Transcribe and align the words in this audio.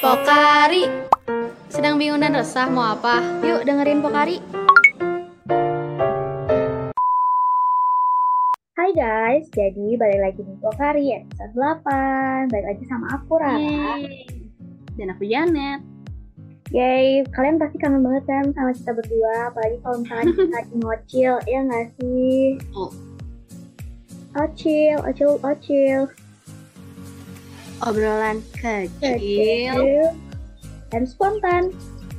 Pokari. 0.00 0.88
Sedang 1.68 2.00
bingung 2.00 2.24
dan 2.24 2.32
resah 2.32 2.64
mau 2.72 2.96
apa? 2.96 3.20
Yuk 3.44 3.68
dengerin 3.68 4.00
Pokari. 4.00 4.40
Hai 8.72 8.90
guys, 8.96 9.44
jadi 9.52 10.00
balik 10.00 10.20
lagi 10.24 10.40
di 10.40 10.54
Pokari 10.64 11.12
episode 11.12 11.52
8 11.52 12.48
Balik 12.48 12.66
lagi 12.72 12.84
sama 12.88 13.06
aku 13.20 13.36
Rara. 13.36 14.00
Dan 14.96 15.12
aku 15.12 15.28
Janet. 15.28 15.84
Yay, 16.72 17.28
kalian 17.28 17.60
pasti 17.60 17.76
kangen 17.76 18.00
banget 18.00 18.24
kan 18.24 18.44
sama 18.56 18.72
kita 18.72 18.96
berdua. 18.96 19.52
Apalagi 19.52 19.76
kalau 19.84 19.96
misalnya 20.00 20.24
kita 20.32 20.52
lagi 20.56 20.74
ngocil, 20.80 21.32
ya 21.44 21.58
nggak 21.68 21.86
sih? 22.00 22.56
Oh. 22.72 22.88
Ocil, 24.40 24.96
ocil, 25.04 25.36
ocil 25.42 26.08
Obrolan 27.84 28.44
kecil. 28.56 28.90
Kecil 29.00 29.78
Dan 30.90 31.02
spontan. 31.06 31.70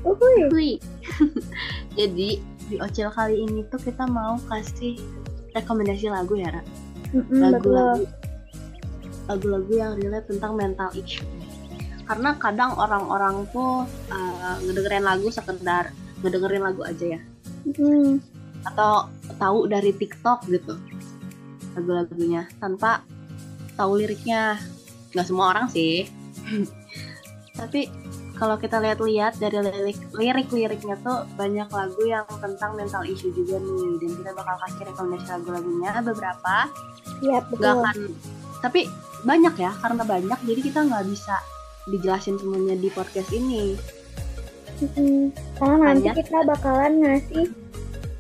Uhuy. 0.02 0.82
Jadi 2.00 2.42
di 2.42 2.76
Ocil 2.80 3.12
kali 3.12 3.46
ini 3.46 3.62
tuh 3.70 3.78
kita 3.78 4.08
mau 4.08 4.40
kasih 4.50 4.98
rekomendasi 5.54 6.10
lagu 6.10 6.40
ya 6.40 6.50
Ra. 6.50 6.64
Lagu-lagu. 7.30 8.08
Lagu-lagu 9.30 9.72
yang 9.76 9.94
relate 10.00 10.32
tentang 10.32 10.58
mental 10.58 10.90
issue. 10.98 11.28
Karena 12.10 12.36
kadang 12.42 12.76
orang-orang 12.76 13.46
tuh 13.54 13.86
uh, 14.10 14.56
ngedengerin 14.66 15.06
lagu 15.06 15.30
sekedar 15.30 15.94
ngedengerin 16.26 16.64
lagu 16.64 16.82
aja 16.84 17.20
ya. 17.20 17.22
Mm-mm. 17.62 18.18
atau 18.66 19.10
tahu 19.38 19.70
dari 19.70 19.94
TikTok 19.94 20.50
gitu 20.50 20.78
lagu-lagunya 21.78 22.50
tanpa 22.58 23.06
tahu 23.78 24.02
liriknya 24.02 24.58
nggak 25.12 25.28
semua 25.28 25.56
orang 25.56 25.68
sih. 25.72 26.08
Tapi 27.60 27.92
kalau 28.42 28.58
kita 28.58 28.82
lihat-lihat 28.82 29.38
dari 29.38 29.62
lirik 29.62 30.00
lirik-liriknya 30.18 30.98
tuh 31.06 31.30
banyak 31.38 31.70
lagu 31.70 32.02
yang 32.10 32.26
tentang 32.42 32.74
mental 32.74 33.06
issue 33.06 33.30
juga 33.36 33.62
nih. 33.62 34.02
Dan 34.02 34.12
kita 34.18 34.32
bakal 34.34 34.56
kasih 34.66 34.84
rekomendasi 34.90 35.28
lagu-lagunya 35.30 35.92
beberapa. 36.02 36.56
Iya, 37.22 37.38
nggak 37.46 37.54
betul. 37.54 37.78
akan 37.86 37.98
tapi 38.62 38.82
banyak 39.26 39.58
ya 39.58 39.74
karena 39.82 40.04
banyak 40.06 40.40
jadi 40.46 40.62
kita 40.62 40.80
nggak 40.86 41.06
bisa 41.10 41.36
dijelasin 41.90 42.38
semuanya 42.38 42.78
di 42.78 42.90
podcast 42.94 43.30
ini. 43.34 43.74
Mm-mm. 44.82 45.30
Karena 45.58 45.94
nanti 45.94 46.10
Banyak. 46.10 46.16
kita 46.26 46.40
bakalan 46.46 46.94
ngasih 47.06 47.46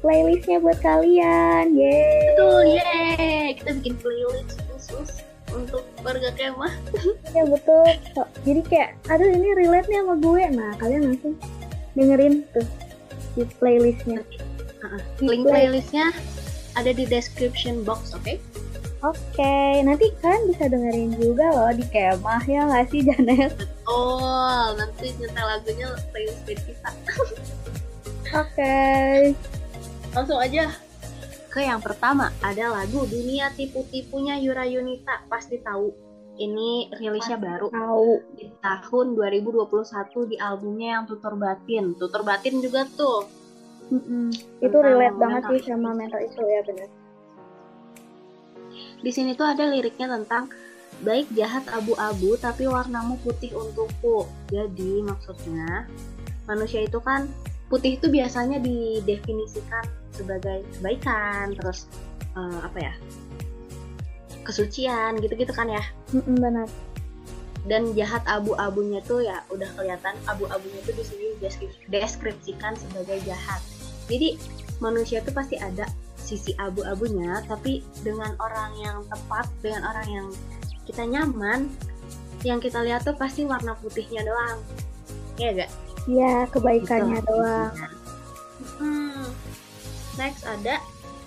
playlistnya 0.01 0.57
buat 0.61 0.77
kalian. 0.81 1.73
Yeay. 1.73 2.37
Betul 2.37 2.61
yeay. 2.77 3.45
Kita 3.57 3.69
bikin 3.81 3.93
playlist 4.01 4.57
khusus 4.69 5.09
untuk 5.55 5.83
warga 6.01 6.31
kemah 6.33 6.73
Ya 7.37 7.43
betul. 7.47 7.85
So, 8.15 8.27
jadi 8.43 8.61
kayak, 8.67 8.89
aduh 9.07 9.29
ini 9.29 9.49
relate 9.55 9.87
nih 9.87 9.99
sama 10.03 10.15
gue. 10.19 10.43
Nah, 10.51 10.71
kalian 10.79 11.01
langsung 11.11 11.33
dengerin 11.95 12.43
tuh 12.55 12.67
di 13.35 13.43
playlistnya. 13.59 14.19
Di 15.19 15.23
link 15.27 15.45
play- 15.45 15.69
playlistnya 15.69 16.11
ada 16.75 16.91
di 16.95 17.03
description 17.05 17.83
box 17.85 18.15
oke 18.15 18.39
Oke, 19.01 19.81
nanti 19.81 20.13
kalian 20.21 20.45
bisa 20.45 20.69
dengerin 20.69 21.17
juga 21.17 21.49
loh 21.49 21.73
di 21.73 21.81
kemah 21.89 22.45
ya 22.45 22.69
nggak 22.69 22.85
sih 22.93 23.01
Janet? 23.01 23.49
Oh, 23.89 24.77
nanti 24.77 25.09
nyetel 25.17 25.41
lagunya 25.41 25.89
playlist 26.13 26.45
kita. 26.45 26.89
Oke. 28.45 28.77
Langsung 30.13 30.37
aja 30.37 30.69
ke 31.51 31.67
yang 31.67 31.83
pertama 31.83 32.31
ada 32.39 32.71
lagu 32.71 33.03
Dunia 33.03 33.51
Tipu-tipunya 33.51 34.39
Yura 34.39 34.63
Yunita. 34.63 35.27
Pasti 35.27 35.59
tahu. 35.59 35.91
Ini 36.39 36.95
rilisnya 36.95 37.35
baru 37.35 37.67
Tahu. 37.67 38.39
di 38.39 38.47
tahun 38.63 39.07
2021 39.19 40.31
di 40.31 40.39
albumnya 40.39 40.97
yang 40.97 41.03
Tutur 41.05 41.35
Batin. 41.35 41.93
Tutur 41.99 42.23
Batin 42.23 42.63
juga 42.63 42.87
tuh. 42.87 43.27
Mm-mm. 43.91 44.31
Itu 44.63 44.71
Tentang 44.71 44.87
relate 44.87 45.17
banget 45.19 45.41
sih 45.51 45.61
sama 45.67 45.91
mental 45.91 46.23
issue 46.23 46.47
ya 46.47 46.63
bener. 46.63 46.89
Di 49.03 49.11
sini 49.11 49.35
tuh 49.35 49.43
ada 49.51 49.67
liriknya 49.67 50.07
tentang 50.07 50.47
baik 51.03 51.27
jahat 51.35 51.67
abu-abu 51.67 52.39
tapi 52.39 52.63
warnamu 52.65 53.19
putih 53.19 53.51
untukku. 53.51 54.23
Jadi 54.47 55.03
maksudnya 55.03 55.91
manusia 56.47 56.87
itu 56.87 56.97
kan 57.03 57.27
putih 57.71 57.95
itu 57.95 58.11
biasanya 58.11 58.59
didefinisikan 58.59 59.87
sebagai 60.11 60.67
kebaikan, 60.77 61.55
terus 61.55 61.87
eh, 62.35 62.59
apa 62.59 62.91
ya? 62.91 62.93
kesucian 64.41 65.21
gitu-gitu 65.21 65.53
kan 65.53 65.69
ya. 65.69 65.83
Mm-mm, 66.11 66.37
benar. 66.41 66.67
Dan 67.69 67.93
jahat 67.93 68.25
abu-abunya 68.25 69.05
tuh 69.05 69.21
ya 69.21 69.45
udah 69.53 69.69
kelihatan 69.77 70.17
abu-abunya 70.25 70.81
tuh 70.81 70.97
di 70.97 71.03
sini 71.05 71.25
deskrip- 71.37 71.77
deskripsikan 71.93 72.73
sebagai 72.73 73.21
jahat. 73.23 73.61
Jadi 74.09 74.35
manusia 74.81 75.21
tuh 75.21 75.31
pasti 75.31 75.61
ada 75.61 75.85
sisi 76.17 76.57
abu-abunya 76.57 77.45
tapi 77.45 77.85
dengan 78.01 78.33
orang 78.41 78.71
yang 78.81 78.97
tepat, 79.05 79.45
dengan 79.61 79.85
orang 79.93 80.07
yang 80.09 80.27
kita 80.89 81.05
nyaman, 81.05 81.69
yang 82.41 82.57
kita 82.57 82.81
lihat 82.81 83.05
tuh 83.05 83.13
pasti 83.13 83.45
warna 83.45 83.77
putihnya 83.77 84.25
doang. 84.25 84.57
Iya 85.37 85.65
gak? 85.65 85.71
Ya 86.09 86.45
kebaikannya 86.49 87.19
Gitu. 87.21 87.29
doang. 87.29 87.73
Hmm. 88.77 89.25
Next 90.17 90.43
ada 90.45 90.75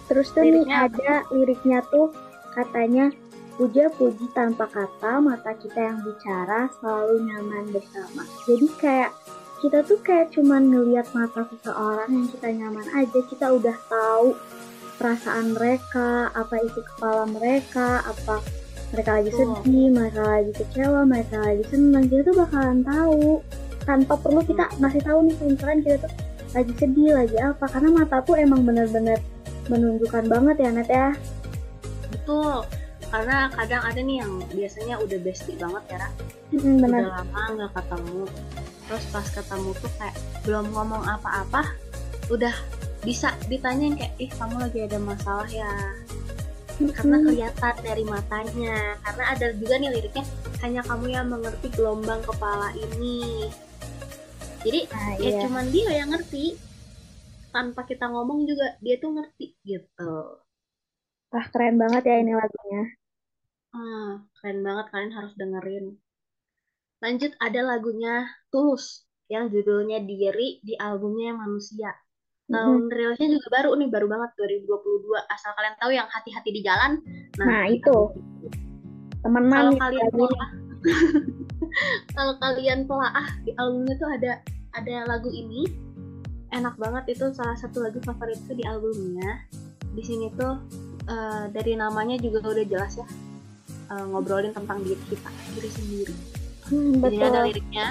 Terus 0.04 0.28
tuh 0.36 0.44
Liriknya 0.44 0.68
nih 0.68 0.76
ada 0.92 1.12
liriknya 1.32 1.78
tuh 1.88 2.12
katanya 2.52 3.08
puja-puji 3.56 4.26
tanpa 4.34 4.66
kata 4.68 5.22
mata 5.22 5.54
kita 5.56 5.80
yang 5.80 5.98
bicara 6.04 6.68
selalu 6.78 7.24
nyaman 7.24 7.64
bersama. 7.72 8.22
Jadi 8.44 8.66
kayak 8.82 9.10
kita 9.64 9.80
tuh 9.86 9.96
kayak 10.04 10.28
cuman 10.36 10.68
ngelihat 10.68 11.08
mata 11.16 11.48
seseorang 11.48 12.10
yang 12.12 12.28
kita 12.28 12.48
nyaman 12.52 12.84
aja 12.92 13.20
kita 13.32 13.46
udah 13.48 13.76
tahu 13.88 14.36
perasaan 15.00 15.56
mereka, 15.56 16.28
apa 16.36 16.54
isi 16.60 16.80
kepala 16.84 17.24
mereka, 17.24 18.04
apa 18.04 18.44
mereka 18.92 19.10
lagi 19.18 19.30
sedih, 19.32 19.88
mereka 19.90 20.22
lagi 20.22 20.52
kecewa, 20.52 21.00
mereka 21.08 21.36
lagi 21.40 21.64
senang. 21.72 22.04
Kita 22.12 22.22
tuh 22.28 22.36
bakalan 22.44 22.80
tahu 22.84 23.40
tanpa 23.84 24.16
perlu 24.18 24.40
kita 24.44 24.68
ngasih 24.80 25.02
tahu 25.04 25.18
nih 25.28 25.36
misalkan 25.44 25.80
kita 25.84 25.96
tuh 26.04 26.12
lagi 26.54 26.72
sedih, 26.78 27.12
lagi 27.14 27.36
apa. 27.40 27.64
Karena 27.66 27.88
mata 27.90 28.22
tuh 28.22 28.38
emang 28.38 28.62
bener-bener 28.62 29.18
menunjukkan 29.68 30.24
banget 30.28 30.56
ya 30.60 30.70
Net 30.72 30.90
ya. 30.90 31.08
betul 32.12 32.64
karena 33.14 33.46
kadang 33.54 33.82
ada 33.86 34.00
nih 34.02 34.16
yang 34.26 34.32
biasanya 34.50 34.94
udah 34.98 35.18
bestie 35.22 35.54
banget 35.54 35.82
ya 35.86 35.96
Ra. 36.02 36.08
Mm, 36.50 36.76
bener. 36.82 37.02
udah 37.06 37.14
lama 37.22 37.42
nggak 37.54 37.72
ketemu 37.78 38.22
terus 38.84 39.04
pas 39.14 39.26
ketemu 39.30 39.70
tuh 39.78 39.92
kayak 39.96 40.16
belum 40.42 40.66
ngomong 40.74 41.02
apa-apa 41.06 41.62
udah 42.32 42.54
bisa 43.06 43.30
ditanyain 43.46 43.94
kayak 43.94 44.14
ih 44.18 44.30
kamu 44.34 44.56
lagi 44.56 44.78
ada 44.82 44.98
masalah 44.98 45.46
ya 45.46 45.70
karena 46.74 47.16
kelihatan 47.22 47.74
dari 47.86 48.02
matanya 48.02 48.98
karena 49.06 49.24
ada 49.30 49.46
juga 49.54 49.74
nih 49.78 49.90
liriknya 49.94 50.24
hanya 50.58 50.80
kamu 50.82 51.06
yang 51.12 51.26
mengerti 51.30 51.68
gelombang 51.70 52.18
kepala 52.26 52.74
ini 52.74 53.46
jadi 54.64 54.80
nah, 54.88 55.12
ya 55.20 55.28
iya. 55.28 55.40
cuman 55.44 55.66
dia 55.68 55.90
yang 55.92 56.10
ngerti. 56.10 56.56
Tanpa 57.54 57.86
kita 57.86 58.10
ngomong 58.10 58.50
juga 58.50 58.74
dia 58.82 58.98
tuh 58.98 59.14
ngerti 59.14 59.54
gitu. 59.62 60.42
Wah 61.30 61.46
keren 61.54 61.78
banget 61.78 62.02
ya 62.08 62.16
ini 62.18 62.32
lagunya. 62.34 62.82
ah 63.76 64.12
keren 64.40 64.58
banget. 64.64 64.86
Kalian 64.90 65.12
harus 65.14 65.32
dengerin. 65.38 65.86
Lanjut 67.04 67.32
ada 67.38 67.60
lagunya 67.62 68.26
Tulus 68.48 69.04
yang 69.28 69.52
judulnya 69.52 70.02
Diri 70.02 70.58
di 70.64 70.74
albumnya 70.74 71.36
Manusia. 71.36 71.92
Tahun 72.44 72.92
rilisnya 72.92 73.40
juga 73.40 73.48
baru 73.56 73.72
nih 73.80 73.88
baru 73.88 74.06
banget 74.08 74.36
2022 74.36 75.16
asal 75.32 75.50
kalian 75.56 75.76
tahu 75.80 75.90
yang 75.96 76.08
hati-hati 76.12 76.50
di 76.52 76.60
jalan. 76.60 77.00
Nah, 77.40 77.64
itu. 77.72 78.12
Temenan 79.24 79.72
kalau 79.72 79.80
kalian 79.80 80.10
telaah 80.12 80.50
kalau 82.16 82.34
kalian 82.36 82.80
telaah 82.84 83.28
di 83.48 83.50
albumnya 83.56 83.94
tuh 83.96 84.10
ada 84.12 84.32
ada 84.74 85.06
lagu 85.06 85.30
ini 85.30 85.66
enak 86.50 86.74
banget 86.76 87.14
itu 87.14 87.30
salah 87.30 87.54
satu 87.54 87.82
lagu 87.82 87.98
favoritku 87.98 88.52
di 88.52 88.62
albumnya 88.62 89.42
di 89.90 90.02
sini 90.02 90.30
tuh 90.34 90.58
eh, 91.06 91.44
dari 91.50 91.74
namanya 91.74 92.18
juga 92.18 92.42
udah 92.44 92.66
jelas 92.66 92.98
ya 92.98 93.06
eh, 93.90 94.04
ngobrolin 94.06 94.50
tentang 94.50 94.82
diri 94.82 95.00
kita 95.08 95.30
diri 95.54 95.70
sendiri 95.70 96.16
Hmm, 96.64 96.96
Jadi 96.96 97.20
ada 97.20 97.44
betul. 97.44 97.44
liriknya 97.52 97.86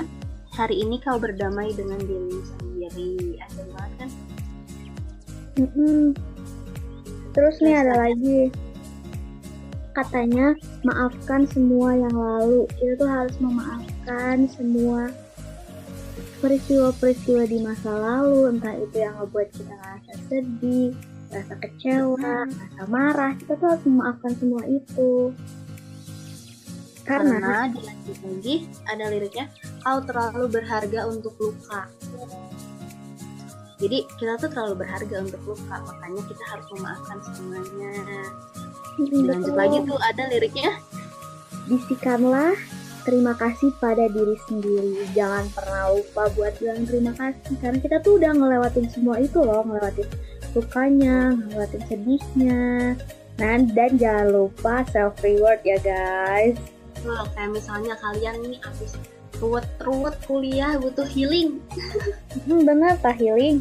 hari 0.50 0.82
ini 0.82 0.98
kau 0.98 1.22
berdamai 1.22 1.78
dengan 1.78 2.02
diri 2.02 2.42
sendiri 2.42 3.38
asli 3.38 3.70
banget 3.70 3.92
kan. 4.02 4.10
Terus 7.38 7.56
nih 7.62 7.74
Terus 7.78 7.82
ada 7.86 7.94
ada- 7.94 8.02
lagi 8.10 8.40
katanya 9.94 10.58
maafkan 10.82 11.46
semua 11.46 11.94
yang 11.94 12.18
lalu. 12.18 12.66
Kita 12.74 12.94
tuh 12.98 13.10
harus 13.10 13.36
memaafkan 13.38 14.50
semua 14.50 15.14
peristiwa-peristiwa 16.44 17.48
di 17.48 17.58
masa 17.64 17.96
lalu, 17.96 18.52
entah 18.52 18.76
itu 18.76 19.00
yang 19.00 19.16
ngebuat 19.16 19.48
kita 19.56 19.72
ngerasa 19.72 20.14
sedih, 20.28 20.92
rasa 21.32 21.56
kecewa, 21.56 22.52
rasa 22.52 22.84
marah. 22.92 23.32
Kita 23.40 23.56
tuh 23.56 23.68
harus 23.72 23.84
memaafkan 23.88 24.34
semua 24.36 24.64
itu. 24.68 25.32
Karena, 27.04 27.36
karena 27.36 27.68
dilanjut 27.68 28.18
lagi 28.24 28.56
ada 28.88 29.04
liriknya 29.12 29.46
kau 29.84 30.00
terlalu 30.08 30.48
berharga 30.48 31.00
untuk 31.12 31.36
luka 31.36 31.92
jadi 33.76 34.08
kita 34.16 34.40
tuh 34.40 34.48
terlalu 34.48 34.88
berharga 34.88 35.16
untuk 35.20 35.44
luka 35.44 35.84
makanya 35.84 36.24
kita 36.32 36.44
harus 36.48 36.68
memaafkan 36.72 37.18
semuanya 37.36 37.92
Mm, 38.94 39.26
lanjut 39.26 39.50
betul. 39.50 39.58
lagi 39.58 39.78
tuh 39.90 40.00
ada 40.06 40.24
liriknya 40.30 40.72
Bisikanlah 41.66 42.54
terima 43.04 43.38
kasih 43.38 43.70
pada 43.78 44.10
diri 44.10 44.36
sendiri. 44.48 45.04
Jangan 45.14 45.46
pernah 45.52 45.94
lupa 45.94 46.28
buat 46.34 46.54
bilang 46.58 46.84
terima 46.88 47.14
kasih 47.16 47.56
karena 47.60 47.80
kita 47.80 47.98
tuh 48.02 48.20
udah 48.20 48.32
ngelewatin 48.32 48.88
semua 48.90 49.20
itu 49.20 49.40
loh, 49.44 49.64
ngelewatin 49.64 50.08
lukanya, 50.56 51.36
ngelewatin 51.38 51.84
sedihnya. 51.88 52.64
Nah, 53.34 53.58
dan 53.74 53.92
jangan 53.98 54.28
lupa 54.30 54.86
self 54.90 55.18
reward 55.22 55.60
ya 55.66 55.78
guys. 55.82 56.56
Loh, 57.04 57.28
kayak 57.36 57.52
misalnya 57.52 57.94
kalian 58.00 58.36
nih 58.48 58.58
abis 58.64 58.96
ruwet-ruwet 59.44 60.16
kuliah 60.24 60.80
butuh 60.80 61.04
healing 61.04 61.60
Hmm, 62.48 62.64
bener 62.64 62.96
tak 63.04 63.20
healing? 63.20 63.60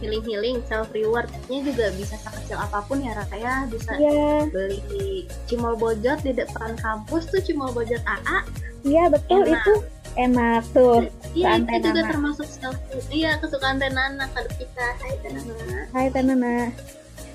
Healing-healing 0.00 0.58
self 0.64 0.88
rewardnya 0.90 1.58
juga 1.60 1.92
bisa 1.94 2.16
sekecil 2.16 2.56
apa 2.56 2.80
pun 2.84 2.98
ya 2.98 3.12
Raka 3.12 3.36
ya 3.36 3.54
bisa 3.68 3.92
Iya, 3.94 4.48
beli 4.48 5.24
cimol 5.44 5.76
bojot 5.76 6.20
di 6.20 6.32
depan 6.32 6.74
kampus 6.76 7.28
tuh 7.28 7.40
cimol 7.40 7.70
bojot 7.70 8.00
AA 8.00 8.38
iya 8.82 9.06
betul 9.06 9.44
Enak. 9.44 9.60
itu 9.60 9.74
enak 10.16 10.62
tuh. 10.72 11.06
iya 11.32 11.54
itu 11.56 11.70
juga 11.84 12.00
Tenana. 12.00 12.10
termasuk 12.10 12.48
self 12.48 12.76
iya 13.08 13.36
kesukaan 13.38 13.76
Tenana 13.76 14.24
kado 14.32 14.50
kita 14.56 14.86
hai 14.98 15.14
Tenana 15.20 15.78
Hai 15.90 16.06
Tanana. 16.08 16.54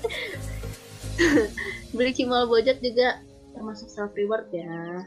beli 1.96 2.12
cimol 2.12 2.44
bojot 2.46 2.76
juga 2.78 3.22
termasuk 3.54 3.88
self 3.88 4.12
reward 4.14 4.44
ya 4.52 5.00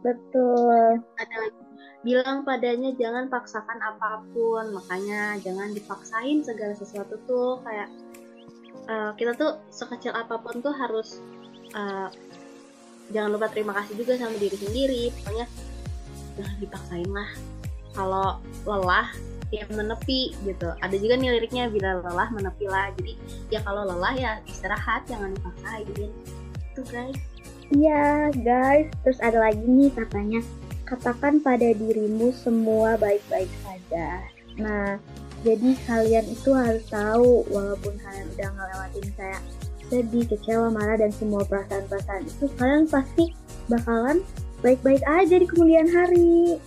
Betul. 0.00 1.02
ada 1.18 1.34
lagi 1.36 1.60
bilang 2.00 2.48
padanya 2.48 2.92
jangan 2.96 3.28
paksakan 3.28 3.78
apa 3.80 4.24
pun. 4.32 4.72
Makanya 4.72 5.40
jangan 5.44 5.72
dipaksain 5.76 6.40
segala 6.44 6.72
sesuatu 6.76 7.20
tuh 7.28 7.60
kayak 7.64 7.88
eh, 8.88 9.10
kita 9.16 9.36
tuh 9.36 9.60
sekecil 9.68 10.12
apa 10.16 10.40
pun 10.40 10.60
tuh 10.64 10.72
harus 10.72 11.20
eh, 11.76 12.08
jangan 13.12 13.30
lupa 13.36 13.50
terima 13.52 13.76
kasih 13.76 14.00
juga 14.00 14.16
sama 14.16 14.36
diri 14.40 14.56
sendiri. 14.56 15.02
Pokoknya 15.20 15.46
jangan 16.40 16.56
dipaksain 16.60 17.10
lah. 17.10 17.30
Kalau 17.90 18.28
lelah 18.64 19.08
ya 19.50 19.66
menepi 19.66 20.32
gitu. 20.46 20.70
Ada 20.78 20.94
juga 20.94 21.18
nih 21.18 21.36
liriknya 21.36 21.68
bila 21.68 22.00
lelah 22.00 22.28
menepi 22.30 22.70
lah. 22.70 22.94
Jadi 22.96 23.18
ya 23.50 23.60
kalau 23.66 23.82
lelah 23.84 24.14
ya 24.14 24.32
istirahat 24.46 25.04
jangan 25.10 25.34
dipaksain. 25.34 25.86
Itu 26.70 26.82
guys. 26.86 27.18
Iya 27.70 28.34
guys, 28.34 28.90
terus 29.06 29.22
ada 29.22 29.38
lagi 29.46 29.62
nih 29.62 29.94
katanya 29.94 30.42
katakan 30.90 31.38
pada 31.38 31.70
dirimu 31.70 32.34
semua 32.34 32.98
baik-baik 32.98 33.48
saja. 33.62 34.26
Nah, 34.58 34.98
jadi 35.46 35.78
kalian 35.86 36.26
itu 36.26 36.50
harus 36.50 36.82
tahu 36.90 37.46
walaupun 37.48 37.94
kalian 38.02 38.26
udah 38.34 38.48
ngelewatin 38.50 39.06
kayak 39.14 39.42
sedih, 39.86 40.26
kecewa, 40.26 40.68
marah 40.68 40.98
dan 40.98 41.14
semua 41.14 41.46
perasaan-perasaan 41.46 42.26
itu 42.26 42.46
kalian 42.58 42.84
pasti 42.90 43.30
bakalan 43.70 44.18
baik-baik 44.60 45.02
aja 45.06 45.38
di 45.38 45.46
kemudian 45.46 45.88
hari. 45.88 46.58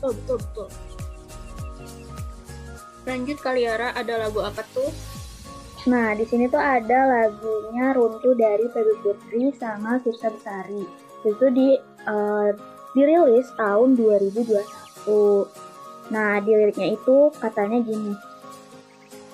betul 0.00 0.12
betul 0.16 0.38
betul 0.40 0.68
lanjut 3.06 3.38
Kaliara 3.38 3.94
ada 3.94 4.18
lagu 4.18 4.42
apa 4.42 4.66
tuh 4.74 4.90
Nah, 5.86 6.18
di 6.18 6.26
sini 6.26 6.50
tuh 6.50 6.58
ada 6.58 7.06
lagunya 7.06 7.94
Runtuh 7.94 8.34
dari 8.34 8.66
Feby 8.74 8.94
Putri 9.06 9.54
sama 9.54 10.02
Firsa 10.02 10.34
Besari. 10.34 10.82
Itu 11.22 11.46
di 11.54 11.78
eh, 11.82 12.50
dirilis 12.98 13.46
tahun 13.54 13.94
2021. 13.94 14.50
Nah, 16.10 16.42
di 16.42 16.50
liriknya 16.50 16.98
itu 16.98 17.30
katanya 17.38 17.78
gini. 17.82 18.14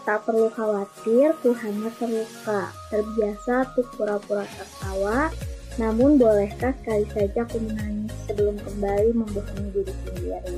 Tak 0.03 0.29
perlu 0.29 0.51
khawatir, 0.53 1.33
ku 1.41 1.57
hanya 1.57 1.89
terluka. 1.97 2.69
Terbiasa 2.93 3.73
tuh 3.73 3.87
pura-pura 3.97 4.45
tertawa. 4.45 5.33
Namun 5.81 6.21
bolehkah 6.21 6.77
sekali 6.85 7.09
saja 7.17 7.49
aku 7.49 7.57
menangis 7.65 8.13
sebelum 8.29 8.61
kembali 8.61 9.11
membohongi 9.17 9.69
diri 9.73 9.95
sendiri. 10.05 10.57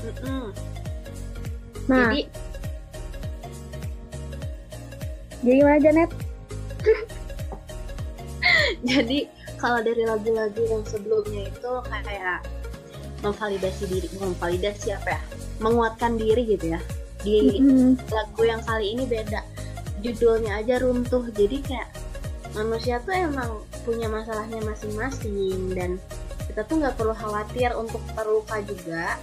Mm-mm. 0.00 0.48
Nah, 1.84 2.08
jadi 2.08 2.20
jadi 5.44 5.56
gimana 5.60 5.78
Janet? 5.78 6.10
jadi 8.90 9.18
kalau 9.60 9.80
dari 9.84 10.02
lagu-lagu 10.08 10.62
yang 10.64 10.84
sebelumnya 10.88 11.52
itu 11.52 11.72
kayak 11.88 12.40
memvalidasi 13.20 13.84
diri 13.88 14.08
memvalidasi 14.16 14.96
apa 14.96 15.20
ya? 15.20 15.22
Menguatkan 15.60 16.16
diri 16.16 16.48
gitu 16.48 16.72
ya. 16.72 16.80
Di 17.20 17.60
Mm-mm. 17.60 18.00
lagu 18.08 18.42
yang 18.44 18.64
kali 18.64 18.96
ini 18.96 19.04
beda. 19.04 19.44
Judulnya 20.00 20.64
aja 20.64 20.80
runtuh. 20.80 21.28
Jadi 21.32 21.60
kayak 21.64 21.88
manusia 22.56 23.00
tuh 23.04 23.12
emang 23.12 23.60
punya 23.84 24.08
masalahnya 24.08 24.64
masing-masing 24.64 25.76
dan 25.76 26.00
kita 26.48 26.64
tuh 26.64 26.80
nggak 26.80 26.96
perlu 26.96 27.12
khawatir 27.12 27.72
untuk 27.76 28.00
terluka 28.14 28.62
juga 28.64 29.20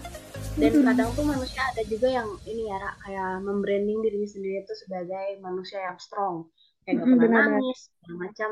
dan 0.60 0.84
kadang 0.84 1.10
tuh 1.16 1.24
manusia 1.24 1.62
ada 1.64 1.84
juga 1.88 2.08
yang 2.12 2.28
ini 2.44 2.68
ya 2.68 2.76
Ra, 2.76 2.92
kayak 3.08 3.32
membranding 3.48 4.04
diri 4.04 4.28
sendiri 4.28 4.64
itu 4.64 4.74
sebagai 4.76 5.40
manusia 5.40 5.80
yang 5.80 5.98
strong. 5.98 6.52
Kayak 6.84 7.04
gak 7.04 7.10
pernah 7.16 7.28
benar-benar. 7.30 7.46
nangis 7.48 7.80
macam. 8.12 8.52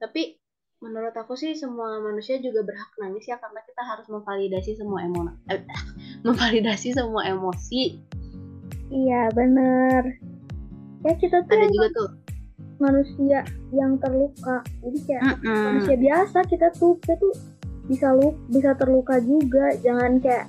Tapi 0.00 0.40
menurut 0.80 1.12
aku 1.16 1.36
sih 1.36 1.52
semua 1.56 2.00
manusia 2.00 2.36
juga 2.40 2.60
berhak 2.64 2.92
nangis 3.00 3.24
ya 3.28 3.40
karena 3.40 3.60
kita 3.64 3.82
harus 3.84 4.06
memvalidasi 4.12 4.76
semua 4.76 5.00
emo 5.04 5.28
eh, 5.48 5.60
memvalidasi 6.26 6.96
semua 6.96 7.24
emosi. 7.28 8.00
Iya, 8.88 9.28
bener. 9.34 10.02
Ya 11.04 11.12
kita 11.18 11.42
tuh 11.46 11.52
ada 11.52 11.66
juga 11.68 11.88
tuh. 11.92 12.10
manusia 12.78 13.40
yang 13.72 13.96
terluka. 14.00 14.64
Jadi 14.84 14.98
kayak 15.04 15.22
Mm-mm. 15.24 15.62
manusia 15.68 15.96
biasa 15.96 16.38
kita 16.48 16.68
tuh 16.76 16.96
kita 17.04 17.14
tuh 17.20 17.32
bisa 17.88 18.12
lu 18.16 18.32
bisa 18.48 18.72
terluka 18.76 19.20
juga. 19.20 19.74
Jangan 19.80 20.20
kayak 20.20 20.46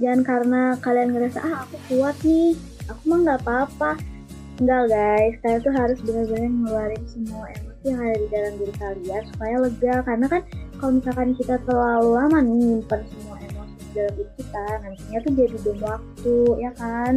jangan 0.00 0.20
karena 0.22 0.62
kalian 0.78 1.08
ngerasa 1.12 1.38
ah 1.38 1.56
aku 1.62 1.76
kuat 1.88 2.16
nih 2.22 2.56
aku 2.86 3.02
mah 3.04 3.18
nggak 3.20 3.40
apa-apa 3.40 3.90
enggak 4.56 4.82
guys 4.88 5.34
kalian 5.40 5.60
tuh 5.60 5.72
harus 5.72 5.98
benar-benar 6.00 6.50
ngeluarin 6.50 7.04
semua 7.06 7.44
emosi 7.48 7.84
yang 7.86 7.98
ada 7.98 8.16
di 8.16 8.28
dalam 8.28 8.52
diri 8.56 8.74
kalian 8.76 9.22
supaya 9.28 9.54
lega 9.56 9.94
karena 10.02 10.26
kan 10.26 10.42
kalau 10.76 10.92
misalkan 10.96 11.28
kita 11.34 11.54
terlalu 11.64 12.10
lama 12.12 12.38
nih 12.40 12.56
nyimpen 12.58 13.00
semua 13.06 13.36
emosi 13.38 13.74
di 13.78 13.92
dalam 13.94 14.12
diri 14.14 14.32
kita 14.36 14.64
nantinya 14.80 15.18
tuh 15.18 15.32
jadi 15.34 15.56
bom 15.58 15.78
waktu 15.80 16.34
ya 16.58 16.70
kan 16.74 17.14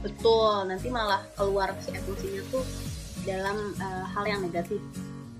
Betul, 0.00 0.68
nanti 0.68 0.92
malah 0.92 1.24
keluar 1.32 1.72
si 1.80 1.88
emosinya 1.88 2.44
tuh 2.52 2.60
dalam 3.24 3.56
eh, 3.72 4.04
hal 4.04 4.24
yang 4.28 4.44
negatif, 4.44 4.76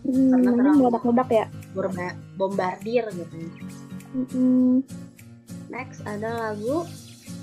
hmm, 0.08 0.32
Karena 0.32 0.50
terlalu- 0.56 0.78
meledak-ledak 0.80 1.28
ya 1.28 1.46
bombardir 2.34 3.04
gitu. 3.12 3.36
Hmm. 4.32 4.80
Next 5.74 6.06
ada 6.06 6.30
lagu. 6.30 6.86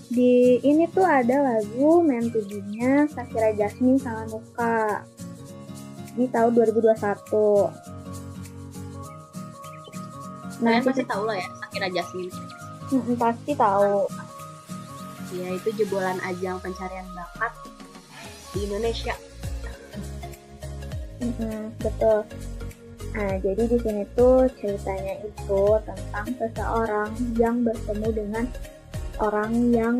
Di 0.08 0.60
ini 0.64 0.88
tuh 0.92 1.04
ada 1.04 1.40
lagu 1.44 2.00
Meant 2.00 2.32
to 2.32 2.40
Be-nya 2.48 3.08
Sakira 3.12 3.52
Jasmine 3.52 4.00
sama 4.00 4.24
Nuka. 4.32 5.04
Di 6.16 6.28
tahun 6.32 6.56
2021 6.56 7.92
nah 10.62 10.78
kalian 10.78 10.86
pasti 10.86 11.02
tahu 11.10 11.26
lah 11.26 11.42
ya 11.42 11.50
Sakira 11.58 11.88
Jasmine. 11.90 12.30
mm, 12.94 13.18
pasti 13.18 13.52
tahu. 13.58 14.06
Ya 15.34 15.48
itu 15.58 15.70
jebolan 15.74 16.22
ajang 16.22 16.62
pencarian 16.62 17.08
bakat 17.18 17.50
di 18.54 18.70
Indonesia. 18.70 19.16
Mm-mm, 21.18 21.74
betul 21.82 22.26
nah 23.12 23.34
jadi 23.44 23.64
di 23.68 23.78
sini 23.80 24.04
tuh 24.16 24.48
ceritanya 24.56 25.20
itu 25.24 25.64
tentang 25.84 26.28
seseorang 26.40 27.12
yang 27.36 27.60
bertemu 27.68 28.08
dengan 28.16 28.46
orang 29.20 29.52
yang 29.76 29.96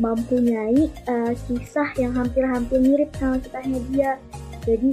mempunyai 0.00 0.88
eh, 0.88 1.32
kisah 1.46 1.92
yang 2.00 2.16
hampir-hampir 2.16 2.80
mirip 2.80 3.12
sama 3.20 3.36
kisahnya 3.38 3.80
dia 3.92 4.10
jadi 4.66 4.90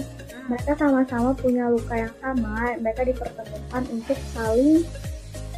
mereka 0.47 0.75
sama-sama 0.77 1.33
punya 1.33 1.65
luka 1.71 1.97
yang 1.97 2.13
sama. 2.21 2.77
Mereka 2.77 3.01
dipertemukan 3.09 3.83
untuk 3.89 4.17
saling 4.35 4.85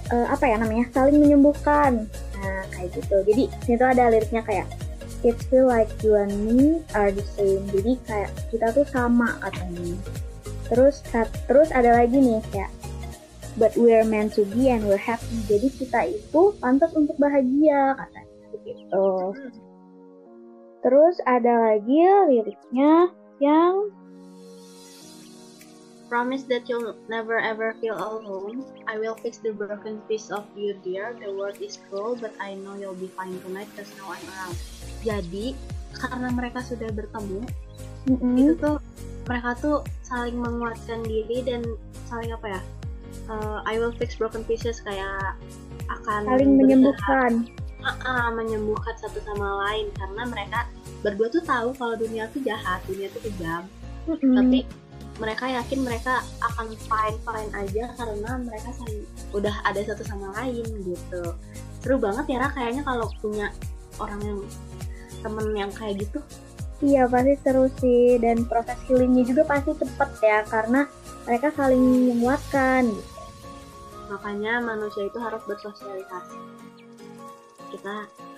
eh, 0.09 0.27
apa 0.31 0.45
ya 0.47 0.55
namanya 0.55 0.87
saling 0.95 1.19
menyembuhkan. 1.19 2.07
Nah 2.39 2.61
kayak 2.73 2.95
gitu. 2.95 3.17
Jadi 3.27 3.43
itu 3.51 3.83
ada 3.83 4.07
liriknya 4.07 4.41
kayak 4.47 4.67
it 5.25 5.35
feel 5.51 5.67
like 5.67 5.91
you 6.05 6.15
and 6.15 6.31
me 6.47 6.79
are 6.95 7.11
the 7.11 7.25
same. 7.35 7.65
Jadi 7.75 7.99
kayak 8.07 8.31
kita 8.53 8.71
tuh 8.71 8.87
sama 8.87 9.35
katanya 9.43 9.99
terus 10.69 11.01
terus 11.45 11.69
ada 11.69 12.01
lagi 12.01 12.17
nih 12.17 12.41
kayak 12.49 12.71
but 13.55 13.71
we're 13.77 14.03
meant 14.03 14.33
to 14.33 14.43
be 14.51 14.67
and 14.67 14.83
we're 14.83 14.99
happy 14.99 15.37
jadi 15.45 15.67
kita 15.77 15.99
itu 16.17 16.41
pantas 16.59 16.91
untuk 16.97 17.15
bahagia 17.21 17.95
katanya 17.95 18.35
begitu 18.51 19.09
terus 20.85 21.15
ada 21.25 21.53
lagi 21.73 22.01
liriknya 22.29 23.09
yang 23.41 23.89
promise 26.07 26.45
that 26.47 26.69
you'll 26.69 26.95
never 27.09 27.41
ever 27.41 27.75
feel 27.81 27.97
alone. 27.97 28.63
I 28.87 29.01
will 29.01 29.17
fix 29.17 29.41
the 29.41 29.51
broken 29.51 29.99
piece 30.07 30.29
of 30.29 30.45
you, 30.55 30.77
dear. 30.85 31.17
The 31.17 31.33
world 31.33 31.57
is 31.59 31.81
cruel, 31.89 32.15
but 32.15 32.31
I 32.39 32.55
know 32.55 32.77
you'll 32.77 32.97
be 32.97 33.09
fine 33.11 33.35
tonight 33.41 33.67
because 33.73 33.91
now 33.97 34.13
I'm 34.13 34.23
around. 34.37 34.57
Jadi, 35.01 35.57
karena 35.97 36.29
mereka 36.31 36.61
sudah 36.61 36.93
bertemu, 36.93 37.41
Mm-mm. 38.05 38.35
itu 38.37 38.53
tuh 38.61 38.77
mereka 39.25 39.57
tuh 39.57 39.77
saling 40.05 40.37
menguatkan 40.37 41.01
diri 41.05 41.41
dan 41.41 41.65
saling 42.05 42.29
apa 42.29 42.57
ya? 42.57 42.61
uh, 43.29 43.59
I 43.65 43.77
will 43.79 43.93
fix 43.95 44.15
broken 44.15 44.43
pieces 44.45 44.81
kayak 44.83 45.37
akan 45.89 46.25
saling 46.25 46.57
menyembuhkan. 46.59 47.49
Ah, 47.85 47.93
ah, 48.01 48.27
menyembuhkan 48.33 48.97
satu 48.97 49.21
sama 49.21 49.61
lain 49.69 49.93
karena 49.93 50.25
mereka 50.25 50.65
berdua 51.05 51.29
tuh 51.29 51.45
tahu 51.45 51.69
kalau 51.77 51.93
dunia 51.93 52.25
tuh 52.33 52.41
jahat, 52.41 52.81
dunia 52.89 53.13
tuh 53.13 53.21
kejam. 53.29 53.69
Mm-mm. 54.09 54.33
Tapi 54.33 54.59
mereka 55.21 55.45
yakin 55.47 55.85
mereka 55.85 56.25
akan 56.41 56.73
fine 56.75 57.17
fine 57.21 57.51
aja 57.53 57.93
karena 57.93 58.31
mereka 58.41 58.73
saling 58.73 59.05
udah 59.37 59.53
ada 59.69 59.85
satu 59.85 60.01
sama 60.01 60.33
lain 60.41 60.65
gitu. 60.81 61.23
Seru 61.85 62.01
banget 62.01 62.25
ya 62.25 62.37
Ra 62.41 62.49
kayaknya 62.57 62.81
kalau 62.81 63.05
punya 63.21 63.53
orang 64.01 64.21
yang 64.25 64.39
temen 65.21 65.45
yang 65.53 65.69
kayak 65.69 66.01
gitu. 66.01 66.19
Iya 66.83 67.07
pasti 67.07 67.39
seru 67.39 67.71
sih 67.79 68.19
dan 68.19 68.43
proses 68.43 68.75
healingnya 68.87 69.23
juga 69.23 69.47
pasti 69.47 69.71
cepet 69.71 70.09
ya 70.19 70.43
karena 70.43 70.83
mereka 71.23 71.47
saling 71.55 72.11
menguatkan. 72.11 72.91
gitu. 72.91 73.11
Makanya 74.11 74.59
manusia 74.59 75.07
itu 75.07 75.17
harus 75.17 75.39
bersosialisasi. 75.47 76.37
Kita 77.71 77.95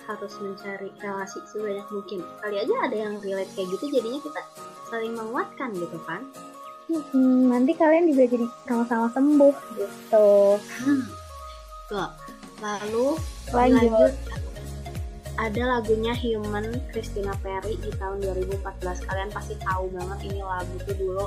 harus 0.08 0.32
mencari 0.40 0.88
relasi 1.02 1.38
sebanyak 1.50 1.86
mungkin. 1.90 2.20
Kali 2.40 2.56
aja 2.62 2.74
ada 2.86 2.96
yang 2.96 3.20
relate 3.20 3.50
kayak 3.58 3.68
gitu 3.74 3.84
jadinya 4.00 4.20
kita 4.22 4.40
saling 4.88 5.12
menguatkan 5.18 5.74
gitu 5.74 5.98
kan. 6.06 6.22
Hmm, 6.88 7.52
nanti 7.52 7.76
kalian 7.76 8.08
juga 8.08 8.24
jadi 8.32 8.46
sama-sama 8.64 9.12
sembuh 9.12 9.56
gitu. 9.76 10.28
Tuh. 11.90 12.10
Lalu 12.64 13.06
Lanjut. 13.52 13.92
lanjut 13.92 14.37
ada 15.38 15.78
lagunya 15.78 16.10
Human 16.12 16.66
Christina 16.90 17.30
Perry 17.38 17.78
di 17.78 17.94
tahun 17.94 18.18
2014 18.20 18.58
kalian 19.06 19.30
pasti 19.30 19.54
tahu 19.58 19.86
banget 19.88 20.18
ini 20.26 20.42
lagu 20.42 20.74
tuh 20.82 20.94
dulu 20.94 21.26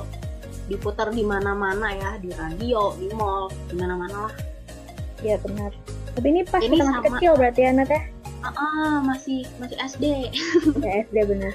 diputar 0.68 1.08
di 1.08 1.24
mana-mana 1.24 1.90
ya 1.90 2.10
di 2.16 2.28
radio 2.30 2.92
di 2.94 3.08
mall 3.10 3.48
di 3.66 3.74
mana-mana 3.74 4.28
lah 4.28 4.34
Iya 5.22 5.38
benar. 5.38 5.70
Tapi 6.12 6.26
ini 6.28 6.42
pas 6.42 6.58
Ini 6.58 6.76
sama- 6.76 6.98
kecil 7.00 7.38
berarti 7.38 7.60
ya 7.62 7.70
Nat 7.72 7.88
ya? 7.88 8.02
ah, 8.42 8.50
ah, 8.52 8.94
masih 9.00 9.46
masih 9.56 9.78
SD 9.78 10.04
Ya 10.84 11.06
SD 11.06 11.16
benar. 11.24 11.54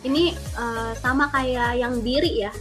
ini 0.00 0.30
eh, 0.32 0.92
sama 0.96 1.26
kayak 1.28 1.74
yang 1.76 1.98
diri 1.98 2.46
ya 2.46 2.52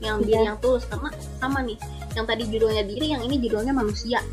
yang 0.00 0.24
diri 0.24 0.40
Iya. 0.40 0.48
yang 0.48 0.58
tulus 0.58 0.88
karena 0.88 1.12
sama 1.36 1.60
nih 1.60 1.76
yang 2.16 2.24
tadi 2.24 2.48
judulnya 2.48 2.82
diri 2.82 3.12
yang 3.12 3.20
ini 3.20 3.36
judulnya 3.36 3.70
manusia 3.70 4.24